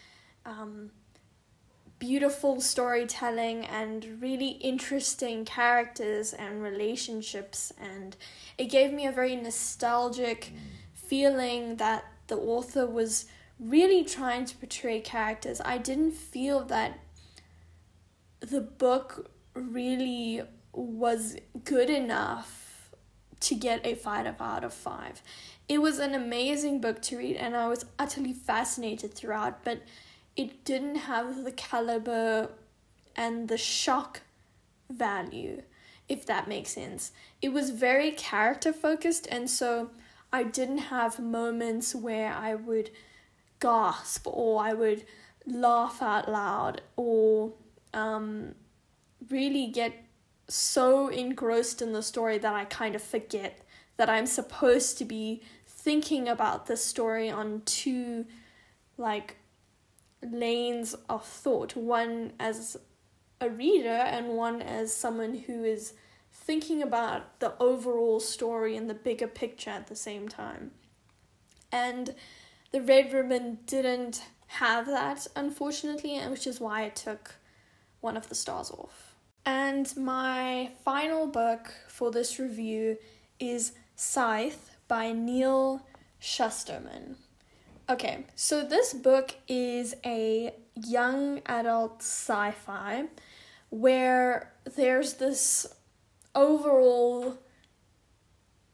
um, 0.46 0.92
beautiful 1.98 2.62
storytelling 2.62 3.66
and 3.66 4.22
really 4.22 4.50
interesting 4.50 5.44
characters 5.46 6.32
and 6.32 6.62
relationships 6.62 7.74
and 7.82 8.16
it 8.60 8.66
gave 8.66 8.94
me 8.94 9.08
a 9.08 9.12
very 9.12 9.36
nostalgic 9.36 10.54
feeling 10.94 11.78
that 11.78 12.06
the 12.28 12.38
author 12.38 12.86
was 12.86 13.26
really 13.60 14.04
trying 14.04 14.46
to 14.46 14.56
portray 14.58 15.00
characters. 15.00 15.60
I 15.66 15.80
didn't 15.80 16.12
feel 16.12 16.66
that 16.66 17.00
the 18.42 18.62
book 18.62 19.32
really 19.56 20.44
was 20.78 21.38
good 21.64 21.90
enough 21.90 22.92
to 23.42 23.56
get 23.56 23.86
a 23.86 23.96
5 23.96 24.42
out 24.42 24.64
of 24.64 24.74
5. 24.74 25.22
It 25.68 25.80
was 25.80 26.00
an 26.00 26.14
amazing 26.14 26.82
book 26.82 27.02
to 27.04 27.18
read 27.18 27.36
and 27.38 27.56
I 27.56 27.68
was 27.68 27.86
utterly 27.98 28.34
fascinated 28.34 29.14
throughout, 29.14 29.64
but 29.64 29.82
it 30.36 30.66
didn't 30.66 30.96
have 30.96 31.44
the 31.44 31.52
caliber 31.52 32.50
and 33.16 33.48
the 33.48 33.58
shock 33.58 34.22
value, 34.90 35.62
if 36.10 36.26
that 36.26 36.48
makes 36.48 36.72
sense. 36.72 37.12
It 37.42 37.50
was 37.50 37.70
very 37.70 38.12
character 38.12 38.74
focused, 38.74 39.28
and 39.32 39.50
so 39.50 39.92
I 40.32 40.44
didn't 40.44 40.90
have 40.90 41.20
moments 41.20 41.96
where 41.96 42.34
I 42.34 42.56
would 42.56 42.92
gasp 43.60 44.28
or 44.28 44.62
I 44.62 44.74
would 44.74 45.06
laugh 45.46 46.02
out 46.02 46.30
loud 46.30 46.82
or 46.96 47.54
um, 47.94 48.56
really 49.30 49.68
get 49.68 49.94
so 50.48 51.08
engrossed 51.08 51.82
in 51.82 51.94
the 51.94 52.04
story 52.04 52.38
that 52.38 52.54
I 52.54 52.66
kind 52.66 52.96
of 52.96 53.02
forget 53.02 53.62
that 53.98 54.10
I'm 54.10 54.26
supposed 54.26 54.98
to 55.00 55.06
be 55.06 55.42
thinking 55.66 56.28
about 56.28 56.68
the 56.68 56.78
story 56.78 57.30
on 57.30 57.62
two 57.66 58.26
like 58.98 59.38
lanes 60.22 60.96
of 61.10 61.24
thought 61.24 61.76
one 61.76 62.34
as 62.40 62.78
a 63.42 63.50
reader 63.50 63.90
and 63.90 64.30
one 64.30 64.62
as 64.62 64.96
someone 64.96 65.36
who 65.36 65.64
is 65.64 65.94
thinking 66.32 66.82
about 66.82 67.40
the 67.40 67.54
overall 67.60 68.20
story 68.20 68.76
and 68.76 68.90
the 68.90 68.94
bigger 68.94 69.28
picture 69.28 69.70
at 69.70 69.88
the 69.88 69.96
same 69.96 70.28
time. 70.28 70.72
And 71.72 72.16
the 72.72 72.82
Red 72.82 73.14
Ribbon 73.14 73.60
didn't 73.66 74.24
have 74.48 74.86
that, 74.88 75.28
unfortunately, 75.36 76.20
which 76.30 76.48
is 76.48 76.60
why 76.60 76.84
I 76.84 76.90
took 76.90 77.36
one 78.02 78.16
of 78.16 78.30
the 78.30 78.36
stars 78.36 78.72
off. 78.72 79.05
And 79.46 79.96
my 79.96 80.72
final 80.84 81.28
book 81.28 81.72
for 81.88 82.10
this 82.10 82.40
review 82.40 82.98
is 83.40 83.74
Scythe 83.96 84.72
by 84.88 85.12
Neal 85.12 85.86
Shusterman. 86.20 87.16
Okay, 87.88 88.26
so 88.36 88.64
this 88.64 88.94
book 88.94 89.36
is 89.48 89.96
a 90.04 90.56
young 90.74 91.42
adult 91.46 92.02
sci 92.02 92.52
fi 92.52 93.06
where 93.70 94.52
there's 94.76 95.16
this 95.16 95.68
overall, 96.34 97.38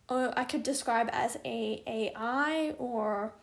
uh, 0.08 0.32
I 0.38 0.46
could 0.46 0.64
describe 0.64 1.10
as 1.12 1.38
a 1.44 1.84
AI 1.86 2.76
or 2.78 3.34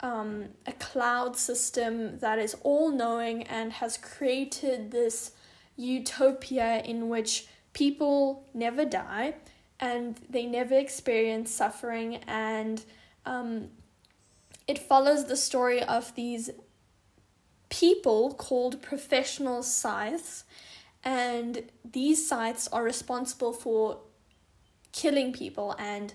um, 0.00 0.46
a 0.66 0.72
cloud 0.72 1.36
system 1.36 2.18
that 2.20 2.38
is 2.38 2.56
all 2.62 2.90
knowing 2.90 3.42
and 3.42 3.74
has 3.74 3.98
created 3.98 4.90
this 4.90 5.32
utopia 5.82 6.82
in 6.84 7.08
which 7.08 7.46
people 7.72 8.46
never 8.54 8.84
die 8.84 9.34
and 9.80 10.16
they 10.30 10.46
never 10.46 10.74
experience 10.74 11.50
suffering 11.50 12.16
and 12.28 12.84
um, 13.26 13.68
it 14.68 14.78
follows 14.78 15.26
the 15.26 15.36
story 15.36 15.82
of 15.82 16.14
these 16.14 16.50
people 17.68 18.34
called 18.34 18.80
professional 18.82 19.62
scythes 19.62 20.44
and 21.04 21.64
these 21.90 22.26
scythes 22.28 22.68
are 22.68 22.84
responsible 22.84 23.52
for 23.52 23.98
killing 24.92 25.32
people 25.32 25.74
and 25.78 26.14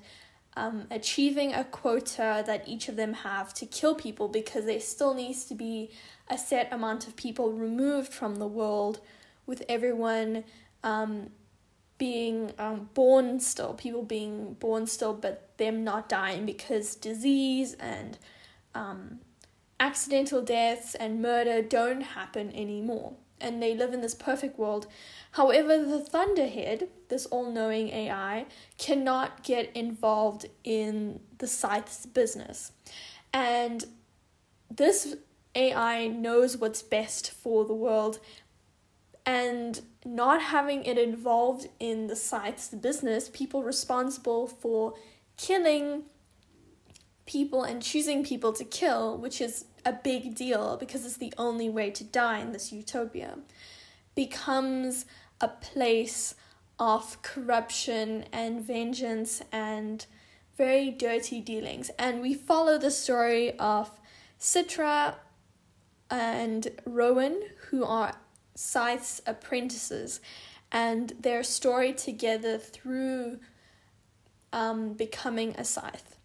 um, 0.55 0.87
achieving 0.89 1.53
a 1.53 1.63
quota 1.63 2.43
that 2.45 2.67
each 2.67 2.87
of 2.87 2.95
them 2.95 3.13
have 3.13 3.53
to 3.53 3.65
kill 3.65 3.95
people 3.95 4.27
because 4.27 4.65
there 4.65 4.79
still 4.79 5.13
needs 5.13 5.45
to 5.45 5.55
be 5.55 5.91
a 6.29 6.37
set 6.37 6.71
amount 6.71 7.07
of 7.07 7.15
people 7.15 7.51
removed 7.51 8.13
from 8.13 8.35
the 8.35 8.47
world 8.47 8.99
with 9.47 9.63
everyone 9.67 10.43
um, 10.83 11.31
being 11.97 12.53
um, 12.59 12.89
born 12.93 13.39
still, 13.39 13.73
people 13.73 14.03
being 14.03 14.53
born 14.59 14.85
still, 14.85 15.13
but 15.13 15.57
them 15.57 15.83
not 15.83 16.07
dying 16.07 16.45
because 16.45 16.95
disease 16.95 17.75
and 17.79 18.19
um, 18.75 19.19
accidental 19.79 20.43
deaths 20.43 20.93
and 20.93 21.21
murder 21.21 21.63
don't 21.63 22.01
happen 22.01 22.53
anymore 22.53 23.15
and 23.39 23.61
they 23.61 23.75
live 23.75 23.93
in 23.93 24.01
this 24.01 24.15
perfect 24.15 24.57
world. 24.57 24.87
However, 25.31 25.83
the 25.83 25.99
Thunderhead, 25.99 26.89
this 27.09 27.25
all 27.27 27.51
knowing 27.51 27.89
AI, 27.89 28.45
cannot 28.77 29.43
get 29.43 29.71
involved 29.75 30.47
in 30.63 31.19
the 31.37 31.47
Scythe's 31.47 32.05
business. 32.05 32.71
And 33.31 33.85
this 34.69 35.15
AI 35.55 36.07
knows 36.07 36.57
what's 36.57 36.81
best 36.81 37.31
for 37.31 37.65
the 37.65 37.73
world, 37.73 38.19
and 39.27 39.81
not 40.05 40.41
having 40.41 40.85
it 40.85 40.97
involved 40.97 41.67
in 41.81 42.07
the 42.07 42.15
Scythe's 42.15 42.69
business, 42.69 43.29
people 43.33 43.61
responsible 43.61 44.47
for 44.47 44.93
killing 45.35 46.03
people 47.25 47.63
and 47.63 47.83
choosing 47.83 48.23
people 48.23 48.53
to 48.53 48.63
kill, 48.63 49.17
which 49.17 49.41
is 49.41 49.65
a 49.85 49.91
big 49.91 50.33
deal 50.33 50.77
because 50.77 51.05
it's 51.05 51.17
the 51.17 51.33
only 51.37 51.67
way 51.67 51.91
to 51.91 52.05
die 52.05 52.39
in 52.39 52.53
this 52.53 52.71
utopia, 52.71 53.37
becomes 54.15 55.05
a 55.41 55.49
place 55.49 56.33
of 56.79 57.21
corruption 57.21 58.23
and 58.31 58.61
vengeance 58.61 59.41
and 59.51 60.05
very 60.55 60.89
dirty 60.89 61.41
dealings. 61.41 61.91
And 61.99 62.21
we 62.21 62.33
follow 62.33 62.77
the 62.77 62.91
story 62.91 63.59
of 63.59 63.91
Citra 64.39 65.15
and 66.09 66.69
Rowan, 66.85 67.41
who 67.69 67.83
are 67.83 68.15
Scythe's 68.57 69.21
apprentices, 69.27 70.19
and 70.71 71.13
their 71.19 71.43
story 71.43 71.93
together 71.93 72.57
through 72.57 73.39
um, 74.51 74.93
becoming 74.93 75.55
a 75.57 75.63
Scythe. 75.63 76.17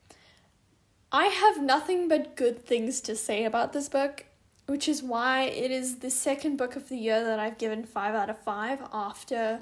I 1.12 1.26
have 1.26 1.62
nothing 1.62 2.08
but 2.08 2.36
good 2.36 2.64
things 2.64 3.02
to 3.02 3.14
say 3.14 3.44
about 3.44 3.74
this 3.74 3.90
book, 3.90 4.24
which 4.66 4.88
is 4.88 5.02
why 5.02 5.42
it 5.42 5.70
is 5.70 5.98
the 5.98 6.08
second 6.08 6.56
book 6.56 6.74
of 6.74 6.88
the 6.88 6.96
year 6.96 7.22
that 7.22 7.38
I've 7.38 7.58
given 7.58 7.84
5 7.84 8.14
out 8.14 8.30
of 8.30 8.38
5 8.38 8.80
after 8.94 9.60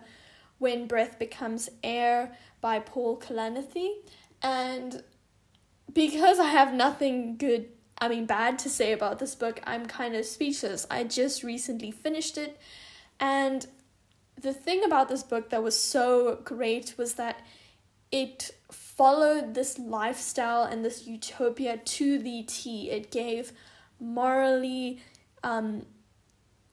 When 0.58 0.86
Breath 0.86 1.18
Becomes 1.18 1.68
Air 1.82 2.36
by 2.60 2.78
Paul 2.78 3.18
Kalanithi. 3.18 3.94
And 4.42 5.02
because 5.92 6.38
I 6.38 6.50
have 6.50 6.72
nothing 6.72 7.36
good, 7.36 7.68
I 8.00 8.08
mean, 8.08 8.24
bad 8.24 8.58
to 8.60 8.70
say 8.70 8.92
about 8.92 9.18
this 9.18 9.34
book, 9.34 9.60
I'm 9.64 9.86
kind 9.86 10.16
of 10.16 10.24
speechless. 10.24 10.86
I 10.90 11.04
just 11.04 11.42
recently 11.42 11.90
finished 11.90 12.38
it, 12.38 12.58
and 13.18 13.66
the 14.40 14.52
thing 14.54 14.84
about 14.84 15.08
this 15.08 15.22
book 15.22 15.50
that 15.50 15.62
was 15.62 15.78
so 15.78 16.40
great 16.44 16.94
was 16.96 17.14
that 17.14 17.40
it 18.10 18.50
followed 18.70 19.54
this 19.54 19.78
lifestyle 19.78 20.64
and 20.64 20.84
this 20.84 21.06
utopia 21.06 21.76
to 21.76 22.18
the 22.18 22.42
T. 22.44 22.90
It 22.90 23.10
gave 23.10 23.52
morally 24.00 25.00
um, 25.44 25.86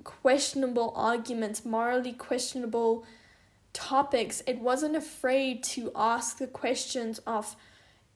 questionable 0.03 0.93
arguments, 0.95 1.65
morally 1.65 2.13
questionable 2.13 3.05
topics. 3.73 4.41
It 4.47 4.59
wasn't 4.59 4.95
afraid 4.95 5.63
to 5.63 5.91
ask 5.95 6.37
the 6.37 6.47
questions 6.47 7.19
of 7.27 7.55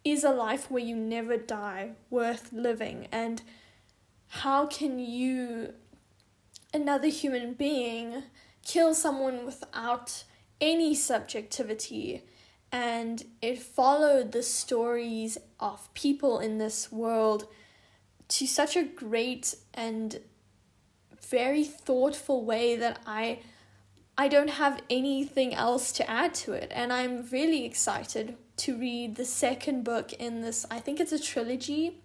is 0.04 0.24
a 0.24 0.32
life 0.32 0.70
where 0.70 0.84
you 0.84 0.96
never 0.96 1.38
die 1.38 1.92
worth 2.10 2.52
living? 2.52 3.08
And 3.12 3.42
how 4.28 4.66
can 4.66 5.00
you, 5.00 5.74
another 6.74 7.08
human 7.08 7.54
being, 7.54 8.24
kill 8.66 8.94
someone 8.94 9.46
without 9.46 10.24
any 10.60 10.96
subjectivity? 10.96 12.24
and 12.72 13.26
it 13.42 13.60
followed 13.60 14.32
the 14.32 14.44
stories 14.44 15.38
of 15.60 15.94
people 15.94 16.40
in 16.40 16.58
this 16.58 16.92
world 16.92 17.48
to 18.30 18.48
such 18.48 18.78
a 18.78 18.84
great 18.84 19.56
and 19.74 20.22
very 21.22 21.64
thoughtful 21.64 22.46
way 22.46 22.76
that 22.76 23.00
I 23.06 23.40
I 24.18 24.28
don't 24.28 24.52
have 24.52 24.82
anything 24.90 25.54
else 25.54 25.92
to 25.94 26.10
add 26.10 26.34
to 26.36 26.54
it 26.54 26.72
and 26.74 26.94
I'm 26.94 27.28
really 27.32 27.66
excited 27.66 28.38
to 28.62 28.78
read 28.78 29.16
the 29.16 29.26
second 29.26 29.84
book 29.84 30.14
in 30.14 30.42
this 30.42 30.66
I 30.70 30.80
think 30.80 31.00
it's 31.00 31.12
a 31.12 31.20
trilogy 31.20 32.02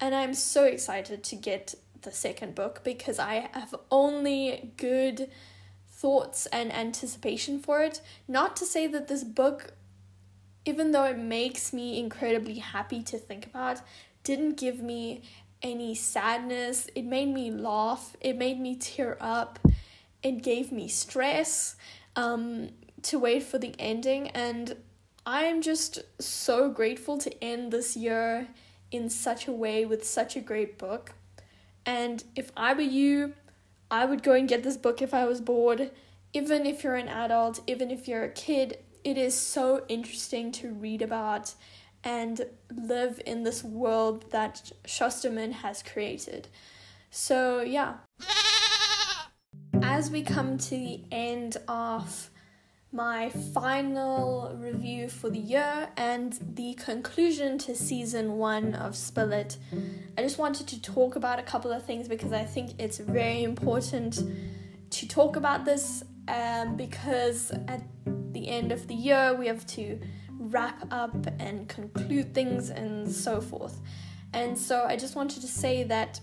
and 0.00 0.14
I'm 0.14 0.34
so 0.34 0.64
excited 0.64 1.22
to 1.24 1.36
get 1.36 1.74
the 2.02 2.12
second 2.12 2.54
book 2.54 2.82
because 2.84 3.18
I 3.18 3.50
have 3.52 3.74
only 3.90 4.72
good 4.76 5.30
thoughts 5.90 6.46
and 6.46 6.72
anticipation 6.72 7.58
for 7.58 7.82
it. 7.82 8.00
Not 8.28 8.54
to 8.56 8.64
say 8.64 8.86
that 8.86 9.08
this 9.08 9.24
book, 9.24 9.72
even 10.64 10.92
though 10.92 11.04
it 11.04 11.18
makes 11.18 11.72
me 11.72 11.98
incredibly 11.98 12.58
happy 12.58 13.02
to 13.02 13.18
think 13.18 13.46
about, 13.46 13.80
didn't 14.22 14.56
give 14.56 14.80
me 14.80 15.22
any 15.60 15.94
sadness. 15.94 16.88
It 16.94 17.04
made 17.04 17.28
me 17.34 17.50
laugh, 17.50 18.16
it 18.20 18.36
made 18.36 18.60
me 18.60 18.76
tear 18.76 19.16
up, 19.20 19.58
it 20.22 20.42
gave 20.42 20.70
me 20.70 20.86
stress 20.86 21.74
um, 22.14 22.70
to 23.02 23.18
wait 23.18 23.42
for 23.42 23.58
the 23.58 23.74
ending. 23.78 24.28
And 24.28 24.76
I'm 25.30 25.60
just 25.60 25.98
so 26.18 26.70
grateful 26.70 27.18
to 27.18 27.44
end 27.44 27.70
this 27.70 27.94
year 27.98 28.48
in 28.90 29.10
such 29.10 29.46
a 29.46 29.52
way 29.52 29.84
with 29.84 30.02
such 30.02 30.36
a 30.36 30.40
great 30.40 30.78
book. 30.78 31.12
And 31.84 32.24
if 32.34 32.50
I 32.56 32.72
were 32.72 32.80
you, 32.80 33.34
I 33.90 34.06
would 34.06 34.22
go 34.22 34.32
and 34.32 34.48
get 34.48 34.62
this 34.62 34.78
book 34.78 35.02
if 35.02 35.12
I 35.12 35.26
was 35.26 35.42
bored. 35.42 35.90
Even 36.32 36.64
if 36.64 36.82
you're 36.82 36.94
an 36.94 37.08
adult, 37.08 37.60
even 37.66 37.90
if 37.90 38.08
you're 38.08 38.24
a 38.24 38.30
kid, 38.30 38.78
it 39.04 39.18
is 39.18 39.34
so 39.34 39.84
interesting 39.86 40.50
to 40.52 40.72
read 40.72 41.02
about 41.02 41.52
and 42.02 42.46
live 42.74 43.20
in 43.26 43.42
this 43.42 43.62
world 43.62 44.30
that 44.30 44.72
Shusterman 44.86 45.52
has 45.52 45.82
created. 45.82 46.48
So, 47.10 47.60
yeah. 47.60 47.96
As 49.82 50.10
we 50.10 50.22
come 50.22 50.56
to 50.56 50.70
the 50.70 51.02
end 51.12 51.58
of 51.68 52.30
my 52.92 53.28
final 53.28 54.56
review 54.56 55.08
for 55.08 55.28
the 55.28 55.38
year 55.38 55.88
and 55.96 56.38
the 56.54 56.72
conclusion 56.74 57.58
to 57.58 57.74
season 57.74 58.38
one 58.38 58.74
of 58.74 58.96
Spill 58.96 59.32
It. 59.32 59.58
I 60.16 60.22
just 60.22 60.38
wanted 60.38 60.68
to 60.68 60.80
talk 60.80 61.14
about 61.14 61.38
a 61.38 61.42
couple 61.42 61.70
of 61.70 61.84
things 61.84 62.08
because 62.08 62.32
I 62.32 62.44
think 62.44 62.72
it's 62.78 62.98
very 62.98 63.42
important 63.42 64.18
to 64.90 65.06
talk 65.06 65.36
about 65.36 65.66
this 65.66 66.02
um, 66.28 66.76
because 66.76 67.50
at 67.68 67.82
the 68.32 68.48
end 68.48 68.72
of 68.72 68.86
the 68.88 68.94
year 68.94 69.34
we 69.34 69.46
have 69.48 69.66
to 69.66 70.00
wrap 70.38 70.86
up 70.90 71.14
and 71.38 71.68
conclude 71.68 72.34
things 72.34 72.70
and 72.70 73.10
so 73.10 73.40
forth. 73.40 73.80
And 74.32 74.56
so 74.56 74.84
I 74.84 74.96
just 74.96 75.14
wanted 75.14 75.42
to 75.42 75.48
say 75.48 75.84
that 75.84 76.20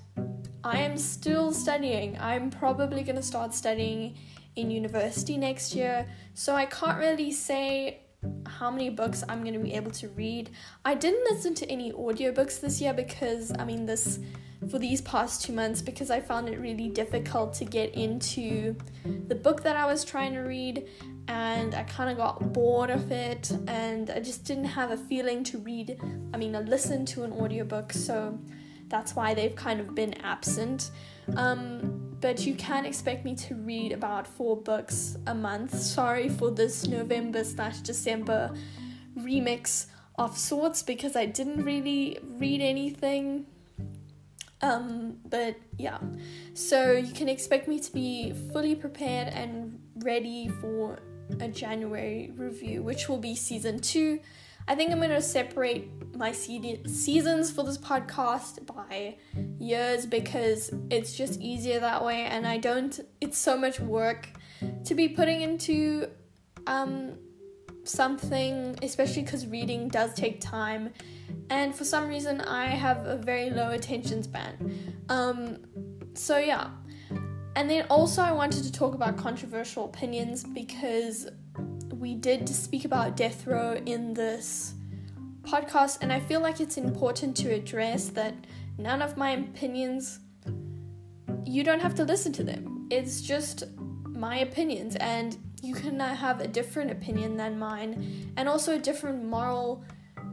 I 0.63 0.79
am 0.79 0.97
still 0.97 1.51
studying. 1.51 2.17
I'm 2.19 2.49
probably 2.49 3.03
going 3.03 3.17
to 3.17 3.23
start 3.23 3.53
studying 3.53 4.17
in 4.55 4.71
university 4.71 5.37
next 5.37 5.75
year, 5.75 6.07
so 6.33 6.55
I 6.55 6.65
can't 6.65 6.97
really 6.97 7.31
say 7.31 8.01
how 8.47 8.71
many 8.71 8.89
books 8.89 9.23
I'm 9.27 9.41
going 9.41 9.53
to 9.53 9.59
be 9.59 9.73
able 9.73 9.91
to 9.91 10.09
read. 10.09 10.49
I 10.83 10.95
didn't 10.95 11.23
listen 11.31 11.53
to 11.55 11.69
any 11.69 11.91
audiobooks 11.91 12.59
this 12.59 12.81
year 12.81 12.93
because, 12.93 13.51
I 13.57 13.65
mean, 13.65 13.85
this 13.85 14.19
for 14.69 14.79
these 14.79 15.01
past 15.01 15.43
two 15.43 15.53
months 15.53 15.81
because 15.81 16.09
I 16.09 16.19
found 16.19 16.49
it 16.49 16.59
really 16.59 16.89
difficult 16.89 17.53
to 17.55 17.65
get 17.65 17.93
into 17.93 18.75
the 19.27 19.35
book 19.35 19.61
that 19.63 19.75
I 19.75 19.85
was 19.85 20.03
trying 20.03 20.33
to 20.33 20.39
read 20.39 20.87
and 21.27 21.75
I 21.75 21.83
kind 21.83 22.09
of 22.09 22.17
got 22.17 22.53
bored 22.53 22.89
of 22.89 23.11
it 23.11 23.51
and 23.67 24.09
I 24.09 24.19
just 24.19 24.43
didn't 24.45 24.65
have 24.65 24.91
a 24.91 24.97
feeling 24.97 25.43
to 25.45 25.57
read, 25.59 25.99
I 26.33 26.37
mean, 26.37 26.53
to 26.53 26.61
listen 26.61 27.05
to 27.07 27.23
an 27.23 27.33
audiobook, 27.33 27.93
so 27.93 28.39
that's 28.87 29.15
why 29.15 29.33
they've 29.33 29.55
kind 29.55 29.79
of 29.79 29.95
been 29.95 30.13
absent. 30.21 30.91
Um, 31.35 32.04
but 32.21 32.45
you 32.45 32.55
can 32.55 32.85
expect 32.85 33.25
me 33.25 33.35
to 33.35 33.55
read 33.55 33.91
about 33.91 34.27
four 34.27 34.57
books 34.57 35.17
a 35.27 35.35
month. 35.35 35.77
Sorry 35.77 36.29
for 36.29 36.51
this 36.51 36.87
November 36.87 37.43
slash 37.43 37.79
December 37.79 38.53
remix 39.17 39.87
of 40.17 40.37
sorts 40.37 40.83
because 40.83 41.15
I 41.15 41.25
didn't 41.25 41.63
really 41.63 42.17
read 42.23 42.61
anything. 42.61 43.45
Um, 44.61 45.17
but 45.25 45.57
yeah, 45.77 45.99
so 46.53 46.93
you 46.93 47.13
can 47.13 47.29
expect 47.29 47.67
me 47.67 47.79
to 47.79 47.91
be 47.91 48.33
fully 48.53 48.75
prepared 48.75 49.27
and 49.27 49.79
ready 49.97 50.47
for 50.47 50.99
a 51.39 51.47
January 51.47 52.31
review, 52.35 52.81
which 52.81 53.09
will 53.09 53.17
be 53.17 53.35
season 53.35 53.79
two. 53.79 54.19
I 54.67 54.75
think 54.75 54.91
I'm 54.91 54.97
going 54.97 55.11
to 55.11 55.21
separate 55.21 55.89
my 56.15 56.31
seasons 56.31 57.51
for 57.51 57.63
this 57.63 57.77
podcast 57.77 58.65
by 58.65 59.17
years 59.59 60.05
because 60.05 60.73
it's 60.89 61.15
just 61.15 61.39
easier 61.39 61.79
that 61.79 62.03
way, 62.03 62.23
and 62.23 62.47
I 62.47 62.57
don't, 62.57 62.99
it's 63.21 63.37
so 63.37 63.57
much 63.57 63.79
work 63.79 64.29
to 64.85 64.95
be 64.95 65.09
putting 65.09 65.41
into 65.41 66.09
um, 66.65 67.17
something, 67.83 68.77
especially 68.81 69.21
because 69.21 69.45
reading 69.45 69.87
does 69.87 70.13
take 70.13 70.41
time, 70.41 70.91
and 71.51 71.75
for 71.75 71.83
some 71.83 72.07
reason, 72.07 72.41
I 72.41 72.67
have 72.67 73.05
a 73.05 73.17
very 73.17 73.51
low 73.51 73.71
attention 73.71 74.23
span. 74.23 75.03
Um, 75.09 75.59
so, 76.15 76.37
yeah. 76.37 76.69
And 77.55 77.69
then 77.69 77.85
also, 77.89 78.21
I 78.21 78.31
wanted 78.31 78.63
to 78.63 78.71
talk 78.71 78.95
about 78.95 79.15
controversial 79.15 79.85
opinions 79.85 80.43
because 80.43 81.27
we 81.99 82.15
did 82.15 82.47
speak 82.49 82.85
about 82.85 83.15
death 83.15 83.47
row 83.47 83.79
in 83.85 84.13
this 84.13 84.73
podcast, 85.43 85.99
and 86.01 86.11
I 86.11 86.19
feel 86.19 86.41
like 86.41 86.59
it's 86.59 86.77
important 86.77 87.35
to 87.37 87.53
address 87.53 88.09
that 88.09 88.33
none 88.77 89.01
of 89.01 89.17
my 89.17 89.31
opinions, 89.31 90.19
you 91.45 91.63
don't 91.63 91.81
have 91.81 91.95
to 91.95 92.03
listen 92.03 92.33
to 92.33 92.43
them. 92.43 92.87
It's 92.91 93.21
just 93.21 93.63
my 94.05 94.39
opinions, 94.39 94.95
and 94.97 95.37
you 95.61 95.73
can 95.73 95.99
have 95.99 96.41
a 96.41 96.47
different 96.47 96.91
opinion 96.91 97.37
than 97.37 97.57
mine, 97.57 98.33
and 98.37 98.49
also 98.49 98.75
a 98.75 98.79
different 98.79 99.23
moral 99.23 99.83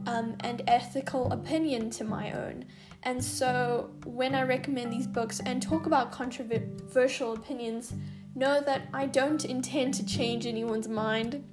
um, 0.05 0.35
and 0.41 0.61
ethical 0.67 1.31
opinion 1.31 1.89
to 1.91 2.03
my 2.03 2.31
own. 2.33 2.65
And 3.03 3.23
so, 3.23 3.89
when 4.05 4.35
I 4.35 4.43
recommend 4.43 4.91
these 4.91 5.07
books 5.07 5.39
and 5.45 5.61
talk 5.61 5.85
about 5.85 6.11
controversial 6.11 7.33
opinions, 7.33 7.93
know 8.35 8.61
that 8.61 8.87
I 8.93 9.05
don't 9.05 9.43
intend 9.45 9.93
to 9.95 10.05
change 10.05 10.45
anyone's 10.45 10.87
mind. 10.87 11.43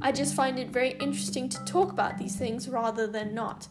I 0.00 0.12
just 0.12 0.34
find 0.34 0.58
it 0.58 0.70
very 0.70 0.92
interesting 0.92 1.48
to 1.50 1.64
talk 1.64 1.92
about 1.92 2.18
these 2.18 2.36
things 2.36 2.68
rather 2.68 3.06
than 3.06 3.34
not. 3.34 3.68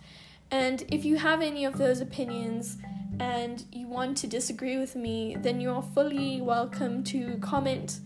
And 0.51 0.83
if 0.89 1.05
you 1.05 1.17
have 1.17 1.41
any 1.41 1.65
of 1.65 1.77
those 1.77 2.01
opinions 2.01 2.77
and 3.19 3.65
you 3.71 3.87
want 3.87 4.17
to 4.17 4.27
disagree 4.27 4.77
with 4.77 4.95
me, 4.95 5.35
then 5.39 5.59
you 5.59 5.71
are 5.71 5.81
fully 5.81 6.41
welcome 6.41 7.03
to 7.05 7.37
comment 7.37 7.99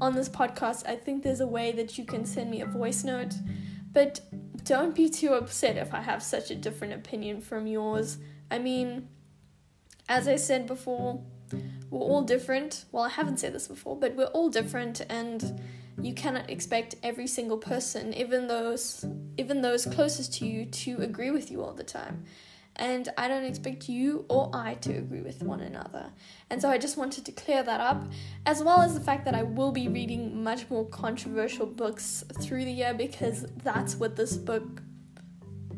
on 0.00 0.14
this 0.14 0.28
podcast. 0.28 0.86
I 0.88 0.96
think 0.96 1.22
there's 1.22 1.40
a 1.40 1.46
way 1.46 1.72
that 1.72 1.98
you 1.98 2.04
can 2.04 2.24
send 2.24 2.50
me 2.50 2.60
a 2.60 2.66
voice 2.66 3.04
note, 3.04 3.34
but 3.92 4.20
don't 4.64 4.94
be 4.94 5.08
too 5.08 5.34
upset 5.34 5.76
if 5.76 5.92
I 5.92 6.00
have 6.00 6.22
such 6.22 6.50
a 6.50 6.54
different 6.54 6.94
opinion 6.94 7.40
from 7.40 7.66
yours. 7.66 8.18
I 8.50 8.58
mean, 8.58 9.08
as 10.08 10.28
I 10.28 10.36
said 10.36 10.66
before, 10.66 11.22
we're 11.90 12.00
all 12.00 12.22
different. 12.22 12.84
Well, 12.92 13.04
I 13.04 13.08
haven't 13.08 13.40
said 13.40 13.52
this 13.52 13.68
before, 13.68 13.96
but 13.96 14.14
we're 14.14 14.26
all 14.26 14.48
different 14.48 15.00
and 15.10 15.60
you 16.02 16.14
cannot 16.14 16.50
expect 16.50 16.94
every 17.02 17.26
single 17.26 17.58
person, 17.58 18.14
even 18.14 18.46
those 18.46 19.04
even 19.38 19.62
those 19.62 19.86
closest 19.86 20.34
to 20.34 20.46
you 20.46 20.66
to 20.66 20.98
agree 20.98 21.30
with 21.30 21.50
you 21.50 21.62
all 21.62 21.72
the 21.72 21.84
time. 21.84 22.24
And 22.76 23.08
I 23.18 23.28
don't 23.28 23.44
expect 23.44 23.88
you 23.88 24.24
or 24.28 24.50
I 24.54 24.74
to 24.74 24.92
agree 24.92 25.20
with 25.20 25.42
one 25.42 25.60
another. 25.60 26.10
And 26.48 26.62
so 26.62 26.70
I 26.70 26.78
just 26.78 26.96
wanted 26.96 27.26
to 27.26 27.32
clear 27.32 27.62
that 27.62 27.80
up, 27.80 28.04
as 28.46 28.62
well 28.62 28.80
as 28.80 28.94
the 28.94 29.00
fact 29.00 29.24
that 29.26 29.34
I 29.34 29.42
will 29.42 29.72
be 29.72 29.88
reading 29.88 30.42
much 30.42 30.70
more 30.70 30.86
controversial 30.86 31.66
books 31.66 32.24
through 32.40 32.64
the 32.64 32.72
year 32.72 32.94
because 32.94 33.46
that's 33.62 33.96
what 33.96 34.16
this 34.16 34.36
book 34.36 34.82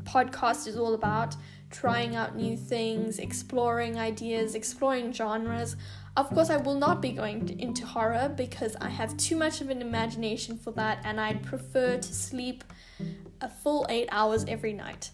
podcast 0.05 0.67
is 0.67 0.77
all 0.77 0.95
about 0.95 1.35
trying 1.73 2.15
out 2.15 2.37
new 2.37 2.57
things, 2.57 3.19
exploring 3.19 3.99
ideas, 3.99 4.55
exploring 4.55 5.13
genres. 5.13 5.75
Of 6.15 6.29
course, 6.29 6.51
I 6.51 6.59
will 6.59 6.75
not 6.75 7.01
be 7.01 7.13
going 7.13 7.59
into 7.59 7.87
horror 7.87 8.31
because 8.37 8.77
I 8.81 8.91
have 8.91 9.17
too 9.17 9.35
much 9.35 9.63
of 9.63 9.71
an 9.71 9.81
imagination 9.81 10.59
for 10.59 10.71
that 10.73 11.01
and 11.05 11.19
I'd 11.19 11.43
prefer 11.43 11.97
to 11.97 12.15
sleep 12.15 12.65
a 13.41 13.49
full 13.49 13.87
eight 13.89 14.09
hours 14.13 14.45
every 14.47 14.75
night. 14.75 15.11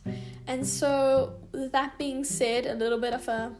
And 0.49 0.67
so, 0.67 1.35
that 1.53 1.99
being 1.99 2.25
said, 2.25 2.67
a 2.67 2.75
little 2.75 2.99
bit 2.99 3.13
of 3.13 3.29
a 3.29 3.55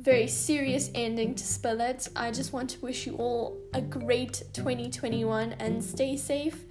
very 0.00 0.26
serious 0.26 0.90
ending 0.94 1.34
to 1.34 1.44
Spill 1.44 1.80
It. 1.80 2.08
I 2.14 2.30
just 2.30 2.52
want 2.52 2.70
to 2.70 2.80
wish 2.80 3.06
you 3.06 3.16
all 3.16 3.58
a 3.74 3.80
great 3.80 4.42
2021 4.52 5.52
and 5.54 5.82
stay 5.82 6.16
safe. 6.16 6.64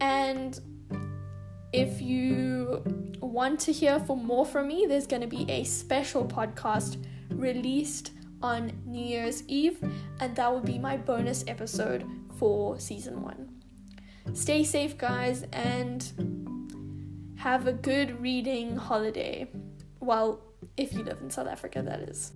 And 0.00 0.58
if 1.72 2.00
you 2.00 2.82
want 3.20 3.60
to 3.60 3.72
hear 3.72 3.98
for 4.00 4.16
more 4.16 4.46
from 4.46 4.68
me, 4.68 4.86
there's 4.88 5.06
going 5.06 5.22
to 5.22 5.28
be 5.28 5.44
a 5.50 5.64
special 5.64 6.24
podcast 6.24 7.04
released 7.30 8.12
on 8.44 8.70
New 8.84 9.02
Year's 9.02 9.42
Eve, 9.48 9.78
and 10.20 10.36
that 10.36 10.52
will 10.52 10.60
be 10.60 10.78
my 10.78 10.98
bonus 10.98 11.44
episode 11.48 12.04
for 12.38 12.78
season 12.78 13.22
one. 13.22 13.48
Stay 14.34 14.62
safe, 14.64 14.98
guys, 14.98 15.44
and 15.52 16.04
have 17.36 17.66
a 17.66 17.72
good 17.72 18.20
reading 18.20 18.76
holiday. 18.76 19.50
Well, 20.00 20.42
if 20.76 20.92
you 20.92 21.02
live 21.04 21.22
in 21.22 21.30
South 21.30 21.48
Africa, 21.48 21.82
that 21.82 22.00
is. 22.00 22.32